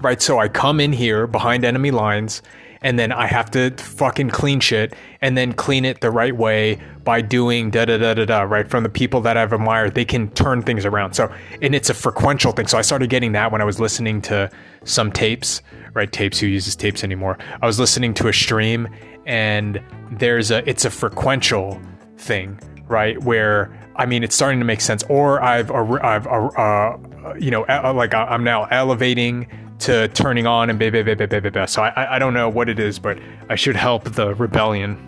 right? 0.00 0.20
So 0.20 0.38
I 0.38 0.48
come 0.48 0.80
in 0.80 0.92
here 0.92 1.26
behind 1.26 1.64
enemy 1.64 1.90
lines 1.90 2.42
and 2.84 2.98
then 2.98 3.10
I 3.10 3.26
have 3.26 3.50
to 3.52 3.70
fucking 3.70 4.28
clean 4.28 4.60
shit 4.60 4.94
and 5.22 5.36
then 5.36 5.54
clean 5.54 5.86
it 5.86 6.02
the 6.02 6.10
right 6.10 6.36
way 6.36 6.78
by 7.02 7.22
doing 7.22 7.70
da 7.70 7.86
da 7.86 7.96
da 7.96 8.12
da 8.12 8.26
da 8.26 8.42
right 8.42 8.68
from 8.68 8.82
the 8.82 8.90
people 8.90 9.22
that 9.22 9.38
I've 9.38 9.54
admired. 9.54 9.94
They 9.94 10.04
can 10.04 10.28
turn 10.32 10.62
things 10.62 10.84
around. 10.84 11.14
So 11.14 11.32
and 11.62 11.74
it's 11.74 11.88
a 11.88 11.94
frequential 11.94 12.52
thing. 12.52 12.66
So 12.66 12.76
I 12.76 12.82
started 12.82 13.08
getting 13.08 13.32
that 13.32 13.50
when 13.50 13.62
I 13.62 13.64
was 13.64 13.80
listening 13.80 14.20
to 14.22 14.50
some 14.84 15.10
tapes, 15.10 15.62
right? 15.94 16.12
Tapes 16.12 16.38
who 16.38 16.46
uses 16.46 16.76
tapes 16.76 17.02
anymore. 17.02 17.38
I 17.62 17.66
was 17.66 17.80
listening 17.80 18.12
to 18.14 18.28
a 18.28 18.32
stream 18.34 18.86
and 19.24 19.80
there's 20.12 20.50
a 20.50 20.68
it's 20.68 20.84
a 20.84 20.90
frequential 20.90 21.80
thing, 22.18 22.60
right? 22.86 23.20
Where 23.24 23.74
I 23.96 24.04
mean, 24.04 24.22
it's 24.22 24.34
starting 24.34 24.58
to 24.58 24.66
make 24.66 24.80
sense. 24.80 25.04
Or 25.04 25.40
I've, 25.40 25.70
I've, 25.70 26.26
uh, 26.26 26.96
you 27.38 27.50
know, 27.50 27.62
like 27.94 28.12
I'm 28.12 28.44
now 28.44 28.64
elevating 28.64 29.46
to 29.80 30.08
turning 30.08 30.46
on 30.46 30.70
and 30.70 30.78
blah, 30.78 30.90
blah, 30.90 31.02
blah, 31.02 31.14
blah, 31.14 31.40
blah, 31.40 31.50
blah. 31.50 31.66
So 31.66 31.82
I, 31.82 32.16
I 32.16 32.18
don't 32.18 32.34
know 32.34 32.48
what 32.48 32.68
it 32.68 32.78
is, 32.78 32.98
but 32.98 33.18
I 33.48 33.54
should 33.54 33.76
help 33.76 34.04
the 34.04 34.34
rebellion, 34.34 34.98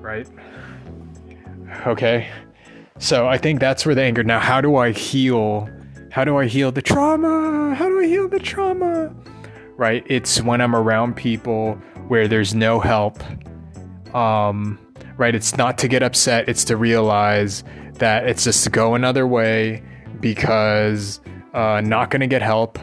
right? 0.00 0.28
Okay. 1.86 2.28
So 2.98 3.28
I 3.28 3.38
think 3.38 3.60
that's 3.60 3.86
where 3.86 3.94
the 3.94 4.02
anger. 4.02 4.24
Now, 4.24 4.40
how 4.40 4.60
do 4.60 4.76
I 4.76 4.92
heal? 4.92 5.68
How 6.10 6.24
do 6.24 6.36
I 6.36 6.46
heal 6.46 6.72
the 6.72 6.82
trauma? 6.82 7.74
How 7.74 7.88
do 7.88 8.00
I 8.00 8.06
heal 8.06 8.28
the 8.28 8.40
trauma? 8.40 9.14
Right? 9.76 10.04
It's 10.06 10.42
when 10.42 10.60
I'm 10.60 10.74
around 10.74 11.14
people 11.14 11.74
where 12.08 12.26
there's 12.26 12.54
no 12.54 12.80
help. 12.80 13.22
Um, 14.14 14.78
right? 15.16 15.34
It's 15.34 15.56
not 15.56 15.78
to 15.78 15.88
get 15.88 16.02
upset, 16.02 16.48
it's 16.48 16.64
to 16.64 16.76
realize 16.76 17.62
that 17.94 18.26
it's 18.26 18.44
just 18.44 18.64
to 18.64 18.70
go 18.70 18.94
another 18.94 19.26
way 19.26 19.82
because 20.20 21.20
uh, 21.54 21.80
not 21.84 22.10
going 22.10 22.20
to 22.20 22.26
get 22.26 22.42
help 22.42 22.78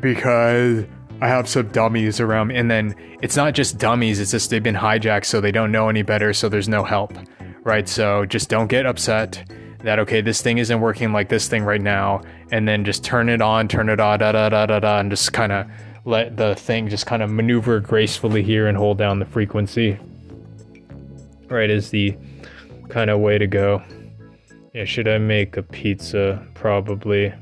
because 0.00 0.84
I 1.20 1.28
have 1.28 1.48
some 1.48 1.68
dummies 1.68 2.18
around 2.20 2.48
me. 2.48 2.56
And 2.56 2.70
then 2.70 2.94
it's 3.22 3.36
not 3.36 3.54
just 3.54 3.78
dummies, 3.78 4.18
it's 4.18 4.32
just 4.32 4.50
they've 4.50 4.62
been 4.62 4.74
hijacked, 4.74 5.26
so 5.26 5.40
they 5.40 5.52
don't 5.52 5.70
know 5.70 5.88
any 5.88 6.02
better, 6.02 6.32
so 6.32 6.48
there's 6.48 6.68
no 6.68 6.82
help, 6.82 7.12
right? 7.62 7.88
So 7.88 8.26
just 8.26 8.48
don't 8.48 8.66
get 8.66 8.86
upset 8.86 9.48
that, 9.84 9.98
okay, 9.98 10.20
this 10.20 10.42
thing 10.42 10.58
isn't 10.58 10.80
working 10.80 11.12
like 11.12 11.28
this 11.28 11.48
thing 11.48 11.64
right 11.64 11.80
now. 11.80 12.22
And 12.50 12.66
then 12.66 12.84
just 12.84 13.04
turn 13.04 13.28
it 13.28 13.40
on, 13.40 13.68
turn 13.68 13.88
it 13.88 14.00
on, 14.00 14.18
da 14.18 14.32
da 14.32 14.48
da 14.48 14.66
da 14.66 14.80
da, 14.80 14.98
and 14.98 15.10
just 15.10 15.32
kind 15.32 15.52
of 15.52 15.66
let 16.04 16.36
the 16.36 16.54
thing 16.56 16.88
just 16.88 17.06
kind 17.06 17.22
of 17.22 17.30
maneuver 17.30 17.80
gracefully 17.80 18.42
here 18.42 18.66
and 18.66 18.76
hold 18.76 18.98
down 18.98 19.18
the 19.18 19.24
frequency. 19.24 19.98
Right, 21.48 21.70
is 21.70 21.90
the 21.90 22.16
kind 22.88 23.10
of 23.10 23.20
way 23.20 23.38
to 23.38 23.46
go. 23.46 23.82
Yeah, 24.74 24.86
should 24.86 25.06
I 25.06 25.18
make 25.18 25.56
a 25.56 25.62
pizza? 25.62 26.44
Probably. 26.54 27.32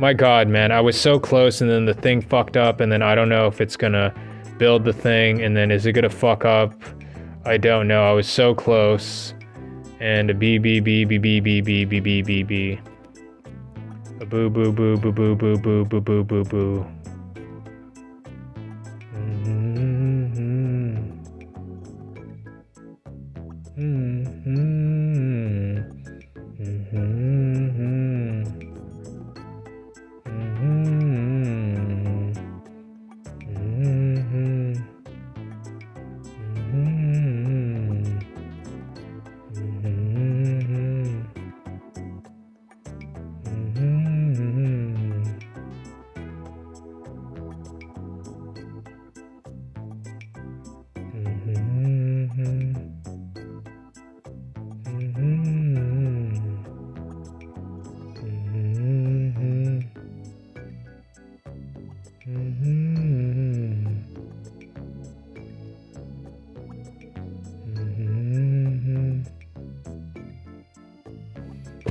My 0.00 0.12
god, 0.12 0.48
man, 0.48 0.70
I 0.70 0.80
was 0.80 0.98
so 0.98 1.18
close 1.18 1.60
and 1.60 1.68
then 1.68 1.84
the 1.84 1.94
thing 1.94 2.20
fucked 2.20 2.56
up 2.56 2.80
and 2.80 2.92
then 2.92 3.02
I 3.02 3.16
don't 3.16 3.28
know 3.28 3.48
if 3.48 3.60
it's 3.60 3.76
gonna 3.76 4.14
build 4.56 4.84
the 4.84 4.92
thing 4.92 5.42
and 5.42 5.56
then 5.56 5.72
is 5.72 5.86
it 5.86 5.92
gonna 5.92 6.08
fuck 6.08 6.44
up? 6.44 6.72
I 7.44 7.56
don't 7.56 7.88
know. 7.88 8.08
I 8.08 8.12
was 8.12 8.28
so 8.28 8.54
close. 8.54 9.34
And 10.00 10.30
a 10.30 10.34
B 10.34 10.58
B 10.58 10.78
B 10.78 11.04
B 11.04 11.18
B 11.18 11.40
B 11.40 11.60
B 11.60 11.84
B 11.84 12.00
B 12.00 12.22
B 12.22 12.42
B. 12.44 12.80
A 14.20 14.24
boo 14.24 14.48
boo 14.48 14.70
boo 14.70 14.96
boo 14.96 15.12
boo 15.12 15.34
boo 15.34 15.56
boo 15.56 15.84
boo 15.84 16.00
boo 16.00 16.24
boo 16.24 16.44
boo. 16.44 16.97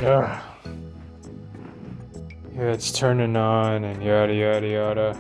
Ugh. 0.08 0.42
Yeah, 2.56 2.72
it's 2.72 2.94
turning 2.94 3.36
on 3.36 3.84
and 3.84 4.02
yada 4.02 4.34
yada 4.34 4.66
yada. 4.66 5.18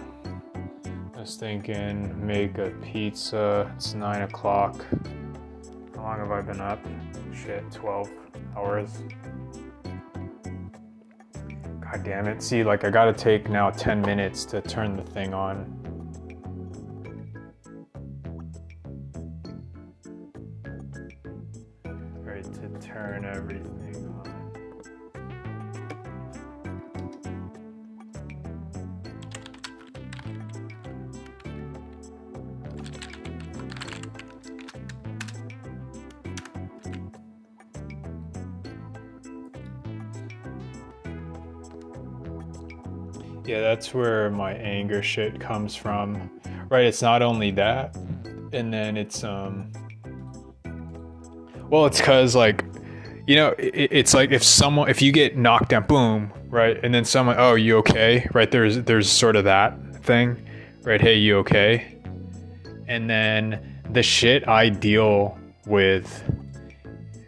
I 1.13 1.19
was 1.19 1.35
thinking, 1.35 2.25
make 2.25 2.57
a 2.57 2.69
pizza. 2.81 3.69
It's 3.75 3.95
9 3.95 4.21
o'clock. 4.21 4.85
How 5.93 6.03
long 6.03 6.19
have 6.19 6.31
I 6.31 6.39
been 6.39 6.61
up? 6.61 6.79
Shit, 7.33 7.69
12 7.69 8.09
hours. 8.55 9.03
God 11.81 12.03
damn 12.05 12.27
it. 12.27 12.41
See, 12.41 12.63
like, 12.63 12.85
I 12.85 12.89
gotta 12.89 13.11
take 13.11 13.49
now 13.49 13.69
10 13.71 14.01
minutes 14.03 14.45
to 14.45 14.61
turn 14.61 14.95
the 14.95 15.03
thing 15.03 15.33
on. 15.33 15.76
That's 43.87 43.95
where 43.95 44.29
my 44.31 44.51
anger 44.51 45.01
shit 45.01 45.39
comes 45.39 45.73
from. 45.73 46.29
Right, 46.67 46.83
it's 46.83 47.01
not 47.01 47.21
only 47.21 47.51
that, 47.51 47.95
and 48.51 48.73
then 48.73 48.97
it's 48.97 49.23
um 49.23 49.71
well, 51.69 51.85
it's 51.85 52.01
cuz 52.01 52.35
like 52.35 52.65
you 53.27 53.37
know, 53.37 53.55
it, 53.57 53.89
it's 53.91 54.13
like 54.13 54.31
if 54.31 54.43
someone 54.43 54.89
if 54.89 55.01
you 55.01 55.13
get 55.13 55.37
knocked 55.37 55.69
down 55.69 55.85
boom, 55.87 56.33
right? 56.49 56.77
And 56.83 56.93
then 56.93 57.05
someone, 57.05 57.37
"Oh, 57.39 57.55
you 57.55 57.77
okay?" 57.77 58.27
Right? 58.33 58.51
There's 58.51 58.83
there's 58.83 59.09
sort 59.09 59.37
of 59.37 59.45
that 59.45 59.73
thing, 60.03 60.35
right? 60.83 60.99
Hey, 60.99 61.15
you 61.15 61.37
okay? 61.37 61.95
And 62.89 63.09
then 63.09 63.81
the 63.89 64.03
shit 64.03 64.47
I 64.49 64.67
deal 64.67 65.37
with. 65.65 66.23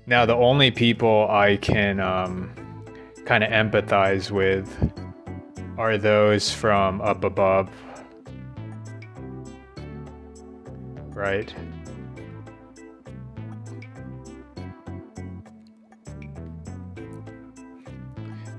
Now, 0.08 0.26
the 0.26 0.36
only 0.36 0.72
people 0.72 1.28
I 1.30 1.56
can 1.58 2.00
um, 2.00 2.52
kind 3.26 3.44
of 3.44 3.50
empathize 3.52 4.32
with 4.32 4.68
are 5.80 5.98
those 5.98 6.52
from 6.52 7.00
up 7.00 7.24
above, 7.24 7.70
right? 11.14 11.56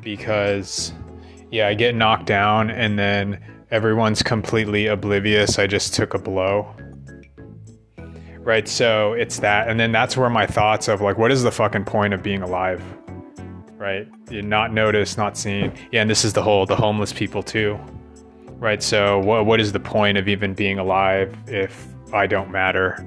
Because, 0.00 0.94
yeah, 1.50 1.68
I 1.68 1.74
get 1.74 1.94
knocked 1.94 2.24
down 2.24 2.70
and 2.70 2.98
then 2.98 3.38
everyone's 3.70 4.22
completely 4.22 4.86
oblivious. 4.86 5.58
I 5.58 5.66
just 5.66 5.92
took 5.92 6.14
a 6.14 6.18
blow. 6.18 6.74
Right. 8.38 8.66
So 8.66 9.12
it's 9.12 9.40
that. 9.40 9.68
And 9.68 9.78
then 9.78 9.92
that's 9.92 10.16
where 10.16 10.30
my 10.30 10.46
thoughts 10.46 10.88
of 10.88 11.02
like, 11.02 11.18
what 11.18 11.30
is 11.30 11.42
the 11.42 11.52
fucking 11.52 11.84
point 11.84 12.14
of 12.14 12.22
being 12.22 12.40
alive? 12.40 12.82
Right. 13.80 14.06
You're 14.30 14.42
not 14.42 14.74
noticed, 14.74 15.16
not 15.16 15.38
seen. 15.38 15.72
Yeah. 15.90 16.02
And 16.02 16.10
this 16.10 16.22
is 16.22 16.34
the 16.34 16.42
whole, 16.42 16.66
the 16.66 16.76
homeless 16.76 17.14
people 17.14 17.42
too. 17.42 17.80
Right. 18.58 18.82
So 18.82 19.18
what, 19.20 19.46
what 19.46 19.58
is 19.58 19.72
the 19.72 19.80
point 19.80 20.18
of 20.18 20.28
even 20.28 20.52
being 20.52 20.78
alive 20.78 21.34
if 21.46 21.88
I 22.12 22.26
don't 22.26 22.50
matter? 22.50 23.02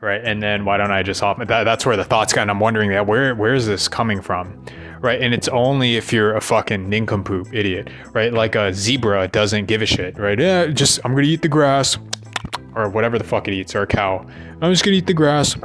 Right. 0.00 0.20
And 0.24 0.42
then 0.42 0.64
why 0.64 0.76
don't 0.76 0.90
I 0.90 1.04
just 1.04 1.20
hop? 1.20 1.38
That, 1.38 1.62
that's 1.62 1.86
where 1.86 1.96
the 1.96 2.02
thoughts 2.02 2.32
kind. 2.32 2.50
I'm 2.50 2.58
wondering 2.58 2.90
that 2.90 3.06
where, 3.06 3.32
where 3.36 3.54
is 3.54 3.68
this 3.68 3.86
coming 3.86 4.20
from? 4.20 4.66
right? 5.00 5.20
And 5.20 5.32
it's 5.32 5.46
only 5.46 5.96
if 5.96 6.12
you're 6.12 6.34
a 6.34 6.40
fucking 6.40 6.88
nincompoop 6.88 7.54
idiot, 7.54 7.88
right? 8.12 8.32
Like 8.32 8.56
a 8.56 8.74
zebra 8.74 9.28
doesn't 9.28 9.66
give 9.66 9.80
a 9.80 9.86
shit, 9.86 10.18
right? 10.18 10.36
Yeah, 10.36 10.66
just 10.66 10.98
I'm 11.04 11.12
gonna 11.12 11.28
eat 11.28 11.42
the 11.42 11.48
grass, 11.48 11.96
or 12.74 12.88
whatever 12.88 13.16
the 13.16 13.22
fuck 13.22 13.46
it 13.46 13.54
eats, 13.54 13.76
or 13.76 13.82
a 13.82 13.86
cow. 13.86 14.26
I'm 14.60 14.72
just 14.72 14.84
gonna 14.84 14.96
eat 14.96 15.06
the 15.06 15.14
grass, 15.14 15.56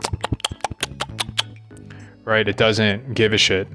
right? 2.25 2.47
It 2.47 2.57
doesn't 2.57 3.15
give 3.15 3.33
a 3.33 3.39
shit, 3.39 3.67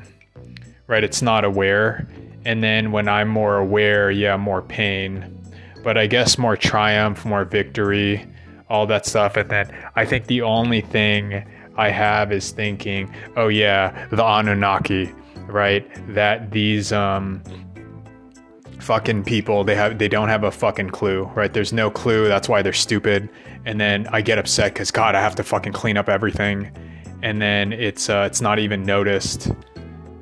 right? 0.88 1.04
It's 1.04 1.23
not 1.23 1.45
aware. 1.45 2.09
And 2.45 2.64
then 2.64 2.90
when 2.90 3.07
I'm 3.09 3.28
more 3.28 3.59
aware, 3.59 4.11
yeah, 4.11 4.37
more 4.37 4.62
pain, 4.62 5.40
but 5.85 5.97
I 5.97 6.09
guess 6.09 6.37
more 6.37 6.57
triumph, 6.57 7.25
more 7.25 7.45
victory, 7.45 8.26
all 8.68 8.87
that 8.88 9.07
stuff. 9.07 9.37
And 9.37 9.49
then 9.49 9.73
I 9.95 10.04
think 10.04 10.26
the 10.26 10.42
only 10.42 10.80
thing 10.80 11.45
I 11.76 11.90
have 11.90 12.33
is 12.33 12.50
thinking, 12.50 13.14
oh 13.37 13.47
yeah, 13.47 14.09
the 14.09 14.25
Anunnaki 14.25 15.14
right? 15.49 15.87
That 16.14 16.50
these 16.50 16.92
um, 16.92 17.42
fucking 18.78 19.25
people 19.25 19.64
they 19.64 19.75
have 19.75 19.99
they 19.99 20.09
don't 20.09 20.28
have 20.28 20.45
a 20.45 20.50
fucking 20.50 20.90
clue, 20.90 21.25
right? 21.35 21.52
There's 21.52 21.73
no 21.73 21.90
clue. 21.90 22.28
That's 22.28 22.49
why 22.49 22.62
they're 22.62 22.73
stupid. 22.73 23.28
And 23.64 23.80
then 23.80 24.07
I 24.12 24.21
get 24.21 24.38
upset 24.38 24.75
because 24.75 24.90
God, 24.90 25.14
I 25.14 25.21
have 25.21 25.35
to 25.37 25.45
fucking 25.45 25.73
clean 25.73 25.97
up 25.97 26.09
everything, 26.09 26.71
and 27.23 27.42
then 27.42 27.73
it's 27.73 28.09
uh, 28.09 28.25
it's 28.26 28.40
not 28.40 28.59
even 28.59 28.85
noticed. 28.85 29.50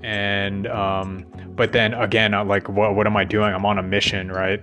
And 0.06 0.68
um, 0.68 1.26
but 1.56 1.72
then 1.72 1.92
again, 1.92 2.32
I'm 2.32 2.46
like, 2.46 2.68
what 2.68 2.94
what 2.94 3.08
am 3.08 3.16
I 3.16 3.25
doing? 3.25 3.52
I'm 3.52 3.66
on 3.66 3.76
a 3.76 3.82
mission, 3.82 4.30
right? 4.30 4.62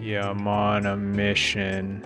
Yeah, 0.00 0.30
I'm 0.30 0.46
on 0.46 0.86
a 0.86 0.96
mission. 0.96 2.00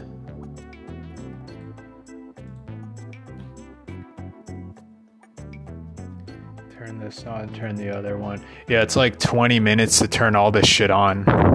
Turn 6.73 6.99
this 6.99 7.27
on, 7.27 7.53
turn 7.53 7.75
the 7.75 7.95
other 7.95 8.17
one. 8.17 8.43
Yeah, 8.69 8.81
it's 8.81 8.97
like 8.97 9.19
20 9.19 9.61
minutes 9.61 9.99
to 9.99 10.09
turn 10.09 10.35
all 10.35 10.51
this 10.51 10.67
shit 10.67 10.91
on. 10.91 11.51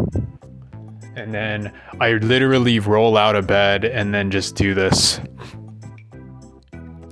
And 1.15 1.33
then 1.33 1.71
I 1.99 2.13
literally 2.13 2.79
roll 2.79 3.17
out 3.17 3.35
of 3.35 3.47
bed 3.47 3.85
and 3.85 4.13
then 4.13 4.31
just 4.31 4.55
do 4.55 4.73
this. 4.73 5.19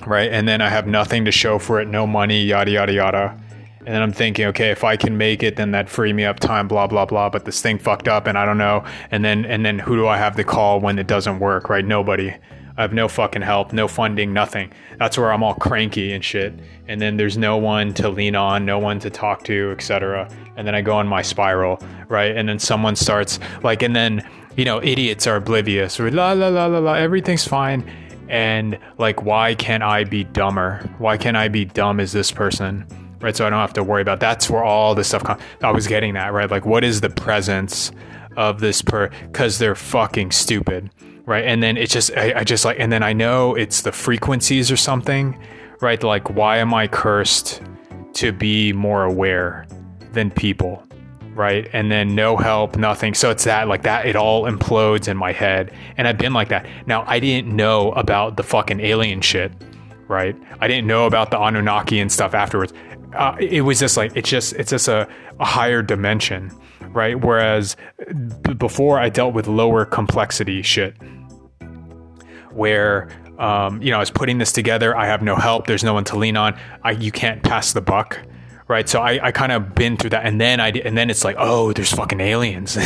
Right? 0.06 0.32
And 0.32 0.48
then 0.48 0.62
I 0.62 0.70
have 0.70 0.88
nothing 0.88 1.24
to 1.26 1.32
show 1.32 1.58
for 1.58 1.80
it, 1.80 1.88
no 1.88 2.06
money, 2.06 2.44
yada, 2.44 2.72
yada, 2.72 2.92
yada. 2.92 3.40
And 3.86 3.94
then 3.94 4.02
I'm 4.02 4.14
thinking, 4.14 4.46
okay, 4.48 4.72
if 4.72 4.84
I 4.84 4.96
can 4.96 5.18
make 5.18 5.44
it, 5.44 5.58
then 5.58 5.72
that 5.72 5.90
free 5.90 6.14
me 6.14 6.24
up 6.24 6.40
time, 6.40 6.68
blah 6.68 6.88
blah 6.88 7.06
blah. 7.06 7.30
But 7.30 7.46
this 7.46 7.62
thing 7.62 7.78
fucked 7.78 8.08
up, 8.08 8.28
and 8.28 8.38
I 8.38 8.46
don't 8.46 8.58
know. 8.58 8.86
And 9.12 9.26
then 9.26 9.46
and 9.46 9.66
then 9.66 9.80
who 9.80 9.98
do 9.98 10.08
I 10.08 10.18
have 10.18 10.36
to 10.38 10.44
call 10.44 10.80
when 10.80 10.98
it 11.00 11.08
doesn't 11.08 11.40
work? 11.40 11.70
Right? 11.70 11.86
Nobody. 11.86 12.34
I 12.78 12.82
have 12.82 12.94
no 12.94 13.08
fucking 13.08 13.42
help, 13.42 13.72
no 13.74 13.88
funding, 13.88 14.34
nothing. 14.34 14.72
That's 14.98 15.18
where 15.18 15.32
I'm 15.32 15.44
all 15.44 15.54
cranky 15.56 16.12
and 16.14 16.24
shit. 16.24 16.54
And 16.88 17.00
then 17.00 17.18
there's 17.18 17.38
no 17.38 17.58
one 17.58 17.94
to 17.96 18.10
lean 18.10 18.36
on, 18.36 18.66
no 18.66 18.80
one 18.80 19.00
to 19.00 19.10
talk 19.10 19.44
to, 19.46 19.72
etc. 19.72 20.30
And 20.58 20.68
then 20.68 20.74
I 20.76 20.82
go 20.82 20.96
on 20.96 21.08
my 21.08 21.22
spiral, 21.22 21.80
right? 22.08 22.36
And 22.36 22.50
then 22.50 22.60
someone 22.60 22.96
starts 22.96 23.40
like, 23.62 23.84
and 23.84 23.96
then 23.96 24.28
you 24.56 24.66
know, 24.66 24.82
idiots 24.84 25.26
are 25.26 25.38
oblivious. 25.38 26.00
La 26.00 26.34
la 26.34 26.48
la 26.48 26.68
la 26.68 26.80
la. 26.80 26.94
Everything's 26.94 27.48
fine. 27.48 27.90
And 28.30 28.78
like, 28.98 29.24
why 29.24 29.56
can't 29.56 29.84
I 29.84 30.04
be 30.04 30.24
dumber? 30.24 30.88
Why 30.98 31.18
can't 31.18 31.38
I 31.38 31.48
be 31.48 31.66
dumb 31.66 32.00
as 32.00 32.12
this 32.12 32.32
person? 32.32 32.86
right? 33.24 33.36
So 33.36 33.48
I 33.48 33.50
don't 33.50 33.60
have 33.60 33.74
to 33.74 33.84
worry 33.84 34.02
about. 34.02 34.20
That's 34.20 34.50
where 34.50 34.64
all 34.64 34.94
this 34.94 35.08
stuff. 35.08 35.24
comes. 35.24 35.42
I 35.64 35.72
was 35.72 35.88
getting 35.88 36.14
that 36.14 36.34
right. 36.34 36.52
Like, 36.52 36.66
what 36.66 36.84
is 36.84 37.02
the 37.02 37.10
presence 37.10 37.92
of 38.36 38.60
this 38.60 38.82
per? 38.82 39.10
Because 39.32 39.58
they're 39.60 39.76
fucking 39.76 40.32
stupid, 40.32 40.92
right? 41.26 41.46
And 41.46 41.62
then 41.62 41.78
it's 41.78 41.94
just, 41.94 42.12
I, 42.16 42.40
I 42.40 42.44
just 42.44 42.66
like, 42.66 42.80
and 42.80 42.92
then 42.92 43.04
I 43.04 43.14
know 43.14 43.56
it's 43.56 43.82
the 43.82 43.92
frequencies 43.92 44.72
or 44.72 44.78
something, 44.78 45.38
right? 45.82 46.02
Like, 46.02 46.30
why 46.30 46.58
am 46.58 46.74
I 46.74 46.88
cursed 46.88 47.62
to 48.14 48.32
be 48.32 48.74
more 48.74 49.04
aware 49.04 49.66
than 50.12 50.32
people? 50.32 50.86
right? 51.36 51.68
And 51.74 51.92
then 51.92 52.16
no 52.16 52.38
help, 52.38 52.78
nothing. 52.78 53.14
So 53.14 53.32
it's 53.32 53.44
that 53.46 53.68
like 53.68 53.84
that 53.84 54.06
it 54.06 54.16
all 54.16 54.44
implodes 54.44 55.08
in 55.08 55.18
my 55.18 55.32
head. 55.32 55.74
And 55.98 56.08
I've 56.08 56.18
been 56.18 56.34
like 56.34 56.50
that. 56.50 56.68
Now 56.86 57.04
I 57.08 57.20
didn't 57.20 57.56
know 57.56 57.92
about 57.94 58.38
the 58.38 58.44
fucking 58.44 58.80
alien 58.80 59.22
shit, 59.22 59.52
right? 60.08 60.36
I 60.60 60.68
didn't 60.68 60.88
know 60.88 61.06
about 61.06 61.32
the 61.32 61.42
Anunnaki 61.42 62.00
and 62.00 62.12
stuff 62.12 62.34
afterwards 62.34 62.74
uh, 63.16 63.36
it 63.40 63.62
was 63.62 63.80
just 63.80 63.98
like 63.98 64.16
it's 64.16 64.30
just 64.30 64.54
it's 64.54 64.72
just 64.72 64.88
a, 64.88 65.08
a 65.40 65.46
higher 65.46 65.82
dimension, 65.82 66.52
right? 66.90 67.20
Whereas 67.20 67.76
b- 68.42 68.54
before 68.54 69.00
I 69.00 69.10
dealt 69.10 69.34
with 69.34 69.48
lower 69.48 69.86
complexity 69.86 70.62
shit, 70.62 70.96
where 72.52 73.10
um, 73.38 73.82
you 73.82 73.92
know 73.92 73.98
I 73.98 74.00
was 74.00 74.12
putting 74.12 74.38
this 74.38 74.52
together. 74.52 74.96
I 74.96 75.06
have 75.06 75.22
no 75.22 75.36
help. 75.36 75.68
There's 75.68 75.84
no 75.84 75.94
one 75.94 76.04
to 76.06 76.18
lean 76.18 76.38
on. 76.38 76.58
I 76.84 76.92
you 76.92 77.12
can't 77.12 77.44
pass 77.44 77.74
the 77.74 77.82
buck. 77.82 78.20
Right, 78.66 78.88
so 78.88 79.02
I, 79.02 79.28
I 79.28 79.32
kind 79.34 79.52
of 79.52 79.76
been 79.76 79.98
through 79.98 80.12
that, 80.12 80.26
and 80.26 80.40
then 80.40 80.62
I 80.62 80.70
and 80.70 80.98
then 80.98 81.10
it's 81.10 81.26
like, 81.26 81.36
oh, 81.38 81.74
there's 81.74 81.92
fucking 81.92 82.22
aliens, 82.22 82.78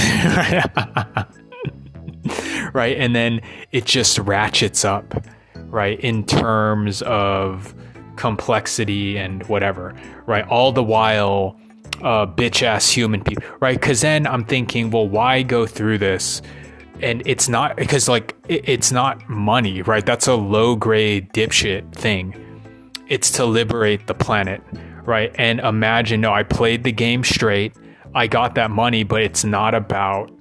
right? 2.74 2.98
And 2.98 3.16
then 3.16 3.42
it 3.72 3.86
just 3.86 4.18
ratchets 4.18 4.84
up, 4.84 5.14
right, 5.56 6.00
in 6.00 6.26
terms 6.26 7.04
of 7.04 7.76
complexity 8.18 9.18
and 9.18 9.44
whatever, 9.48 9.96
right? 10.26 10.46
All 10.48 10.72
the 10.72 10.84
while, 10.84 11.58
uh, 12.02 12.26
bitch 12.26 12.64
ass 12.64 12.90
human 12.90 13.24
people, 13.24 13.44
right? 13.60 13.80
Because 13.80 14.02
then 14.02 14.28
I'm 14.28 14.44
thinking, 14.44 14.92
well, 14.92 15.08
why 15.08 15.42
go 15.44 15.66
through 15.66 16.00
this? 16.00 16.42
And 17.02 17.22
it's 17.26 17.48
not 17.48 17.76
because 17.78 18.10
like 18.10 18.36
it, 18.48 18.68
it's 18.68 18.92
not 18.92 19.28
money, 19.30 19.82
right? 19.84 20.06
That's 20.06 20.28
a 20.28 20.36
low 20.36 20.76
grade 20.76 21.32
dipshit 21.34 21.94
thing. 21.94 22.44
It's 23.08 23.32
to 23.32 23.46
liberate 23.46 24.08
the 24.08 24.14
planet, 24.14 24.62
right? 25.04 25.34
And 25.36 25.60
imagine, 25.60 26.22
no, 26.22 26.34
I 26.34 26.44
played 26.44 26.84
the 26.84 26.92
game 26.92 27.24
straight. 27.24 27.74
I 28.14 28.28
got 28.28 28.56
that 28.56 28.72
money, 28.72 29.04
but 29.04 29.22
it's 29.22 29.44
not 29.44 29.76
about. 29.76 30.32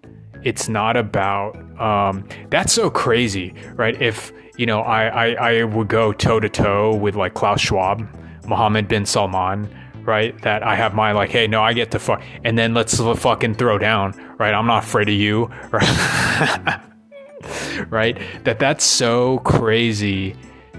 It's 0.43 0.69
not 0.69 0.97
about. 0.97 1.57
Um, 1.81 2.27
that's 2.51 2.73
so 2.73 2.89
crazy, 2.91 3.55
right? 3.75 4.01
If 4.01 4.33
you 4.57 4.67
know, 4.67 4.81
I, 4.81 5.07
I, 5.07 5.35
I 5.35 5.65
would 5.65 5.89
go 5.89 6.13
toe 6.13 6.41
to 6.41 6.49
toe 6.49 6.95
with 6.95 7.15
like 7.15 7.35
Klaus 7.35 7.61
Schwab, 7.61 8.09
Mohammed 8.47 8.89
bin 8.89 9.05
Salman, 9.05 9.69
right? 10.03 10.41
That 10.43 10.63
I 10.63 10.75
have 10.77 10.95
my 10.95 11.13
like, 11.13 11.31
hey, 11.31 11.47
no, 11.47 11.63
I 11.63 11.73
get 11.73 11.91
to 11.93 11.99
fuck, 11.99 12.23
and 12.45 12.59
then 12.59 12.75
let's 12.75 12.99
fucking 12.99 13.55
throw 13.55 13.79
down, 13.79 14.15
right? 14.39 14.55
I'm 14.55 14.67
not 14.67 14.85
afraid 14.85 15.09
of 15.09 15.15
you, 15.15 15.51
right? 15.71 16.81
right? 17.91 18.19
That 18.45 18.59
that's 18.59 18.85
so 18.85 19.39
crazy 19.41 20.37